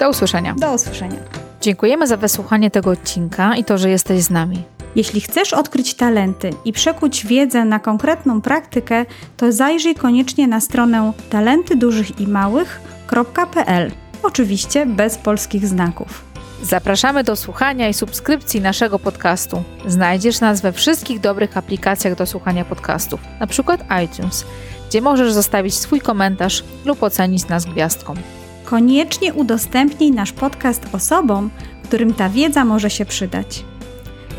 Do 0.00 0.10
usłyszenia. 0.10 0.54
Do 0.58 0.74
usłyszenia. 0.74 1.18
Dziękujemy 1.60 2.06
za 2.06 2.16
wysłuchanie 2.16 2.70
tego 2.70 2.90
odcinka 2.90 3.56
i 3.56 3.64
to, 3.64 3.78
że 3.78 3.90
jesteś 3.90 4.22
z 4.22 4.30
nami. 4.30 4.62
Jeśli 4.96 5.20
chcesz 5.20 5.52
odkryć 5.52 5.94
talenty 5.94 6.50
i 6.64 6.72
przekuć 6.72 7.26
wiedzę 7.26 7.64
na 7.64 7.78
konkretną 7.78 8.40
praktykę, 8.40 9.06
to 9.36 9.52
zajrzyj 9.52 9.94
koniecznie 9.94 10.48
na 10.48 10.60
stronę 10.60 11.12
talentydużychimałych.pl. 11.30 13.90
Oczywiście 14.22 14.86
bez 14.86 15.18
polskich 15.18 15.66
znaków. 15.66 16.24
Zapraszamy 16.62 17.24
do 17.24 17.36
słuchania 17.36 17.88
i 17.88 17.94
subskrypcji 17.94 18.60
naszego 18.60 18.98
podcastu. 18.98 19.62
Znajdziesz 19.86 20.40
nas 20.40 20.60
we 20.60 20.72
wszystkich 20.72 21.20
dobrych 21.20 21.56
aplikacjach 21.56 22.14
do 22.14 22.26
słuchania 22.26 22.64
podcastów, 22.64 23.20
np. 23.38 23.76
iTunes, 24.04 24.44
gdzie 24.88 25.00
możesz 25.00 25.32
zostawić 25.32 25.74
swój 25.74 26.00
komentarz 26.00 26.64
lub 26.84 27.02
ocenić 27.02 27.48
nas 27.48 27.64
gwiazdką. 27.64 28.14
Koniecznie 28.64 29.34
udostępnij 29.34 30.10
nasz 30.10 30.32
podcast 30.32 30.82
osobom, 30.92 31.50
którym 31.84 32.14
ta 32.14 32.28
wiedza 32.28 32.64
może 32.64 32.90
się 32.90 33.04
przydać. 33.04 33.64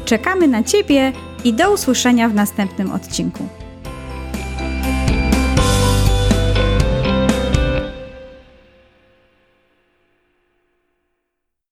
Czekamy 0.05 0.47
na 0.47 0.63
Ciebie 0.63 1.13
i 1.43 1.53
do 1.53 1.73
usłyszenia 1.73 2.29
w 2.29 2.33
następnym 2.33 2.91
odcinku. 2.91 3.60